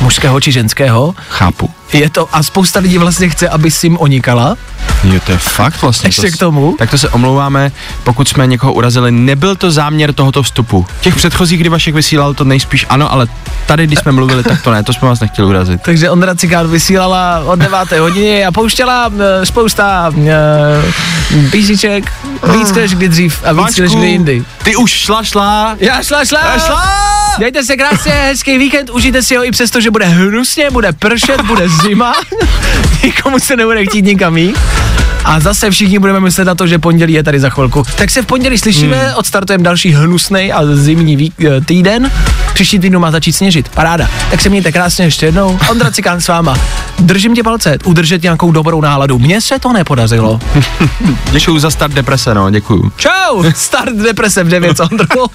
mužského 0.00 0.40
či 0.40 0.52
ženského, 0.52 1.14
Chápu. 1.28 1.70
je 1.92 2.10
to, 2.10 2.28
a 2.32 2.42
spousta 2.42 2.80
lidí 2.80 2.98
vlastně 2.98 3.28
chce, 3.28 3.48
aby 3.48 3.70
si 3.70 3.86
jim 3.86 3.98
onikala. 4.00 4.56
Jo, 5.04 5.20
to 5.26 5.32
je 5.32 5.38
fakt 5.38 5.82
vlastně. 5.82 6.08
Ještě 6.08 6.22
to, 6.30 6.36
k 6.36 6.36
tomu? 6.36 6.74
Tak 6.78 6.90
to 6.90 6.98
se 6.98 7.08
omlouváme, 7.08 7.72
pokud 8.04 8.28
jsme 8.28 8.46
někoho 8.46 8.72
urazili. 8.72 9.12
Nebyl 9.12 9.56
to 9.56 9.70
záměr 9.70 10.12
tohoto 10.12 10.42
vstupu. 10.42 10.86
Těch 11.00 11.16
předchozích, 11.16 11.60
kdy 11.60 11.68
Vašek 11.68 11.94
vysílal, 11.94 12.34
to 12.34 12.44
nejspíš 12.44 12.86
ano, 12.88 13.12
ale 13.12 13.26
tady, 13.66 13.86
když 13.86 13.98
jsme 13.98 14.12
mluvili, 14.12 14.42
tak 14.42 14.62
to 14.62 14.70
ne, 14.70 14.82
to 14.82 14.92
jsme 14.92 15.08
vás 15.08 15.20
nechtěli 15.20 15.48
urazit. 15.48 15.82
Takže 15.82 16.10
Ondra 16.10 16.34
Cikán 16.34 16.70
vysílala 16.70 17.42
od 17.46 17.58
9. 17.58 17.78
hodiny 18.00 18.44
a 18.44 18.52
pouštěla 18.52 19.10
e, 19.42 19.46
spousta 19.46 20.12
e, 20.26 21.50
písniček, 21.50 22.12
víc 22.52 22.72
než 22.72 22.94
kdy 22.94 23.08
dřív 23.08 23.42
a 23.44 23.52
víc 23.52 23.76
než 23.76 23.94
kdy 23.94 24.06
jindy. 24.06 24.44
ty 24.62 24.76
už 24.76 24.90
šla, 24.90 25.24
šla. 25.24 25.76
Já 25.80 26.02
šla, 26.02 26.24
šla! 26.24 26.40
Já 26.40 26.58
šla! 26.58 27.17
Mějte 27.38 27.64
se 27.64 27.76
krásně, 27.76 28.12
hezký 28.12 28.58
víkend, 28.58 28.90
užijte 28.90 29.22
si 29.22 29.36
ho 29.36 29.44
i 29.44 29.50
přesto, 29.50 29.80
že 29.80 29.90
bude 29.90 30.04
hnusně, 30.04 30.70
bude 30.70 30.92
pršet, 30.92 31.40
bude 31.40 31.68
zima, 31.68 32.14
nikomu 33.04 33.38
se 33.38 33.56
nebude 33.56 33.86
chtít 33.86 34.04
nikam 34.04 34.36
jít. 34.36 34.58
A 35.24 35.40
zase 35.40 35.70
všichni 35.70 35.98
budeme 35.98 36.20
myslet 36.20 36.44
na 36.44 36.54
to, 36.54 36.66
že 36.66 36.78
pondělí 36.78 37.12
je 37.12 37.22
tady 37.22 37.40
za 37.40 37.50
chvilku. 37.50 37.84
Tak 37.96 38.10
se 38.10 38.22
v 38.22 38.26
pondělí 38.26 38.58
slyšíme, 38.58 38.96
hmm. 38.96 39.14
odstartujeme 39.16 39.64
další 39.64 39.92
hnusný 39.92 40.52
a 40.52 40.60
zimní 40.72 41.16
vík, 41.16 41.34
eh, 41.44 41.60
týden. 41.60 42.10
Příští 42.54 42.78
týdnu 42.78 43.00
má 43.00 43.10
začít 43.10 43.32
sněžit, 43.32 43.68
paráda. 43.68 44.08
Tak 44.30 44.40
se 44.40 44.48
mějte 44.48 44.72
krásně 44.72 45.04
ještě 45.04 45.26
jednou. 45.26 45.58
Ondra 45.70 45.90
Cikán 45.90 46.20
s 46.20 46.28
váma. 46.28 46.58
Držím 46.98 47.34
tě 47.34 47.42
palce, 47.42 47.78
udržet 47.84 48.22
nějakou 48.22 48.52
dobrou 48.52 48.80
náladu. 48.80 49.18
Mně 49.18 49.40
se 49.40 49.58
to 49.58 49.72
nepodařilo. 49.72 50.40
Děkuju 51.30 51.58
za 51.58 51.70
start 51.70 51.94
deprese, 51.94 52.34
no, 52.34 52.50
děkuju. 52.50 52.92
Čau, 52.96 53.44
start 53.54 53.96
deprese 53.96 54.44
v 54.44 54.48
9 54.48 54.76
s 54.76 54.80
Ondrou. 54.80 55.26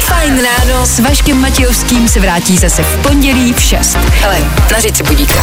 Fajn 0.00 0.42
ráno 0.42 0.86
s 0.86 0.98
Vaškem 0.98 1.40
Matějovským 1.40 2.08
se 2.08 2.20
vrátí 2.20 2.56
zase 2.56 2.82
v 2.82 3.02
pondělí 3.02 3.52
v 3.52 3.60
6. 3.60 3.98
Hele, 4.20 4.38
nařiď 4.72 4.96
si 4.96 5.02
budíka. 5.02 5.42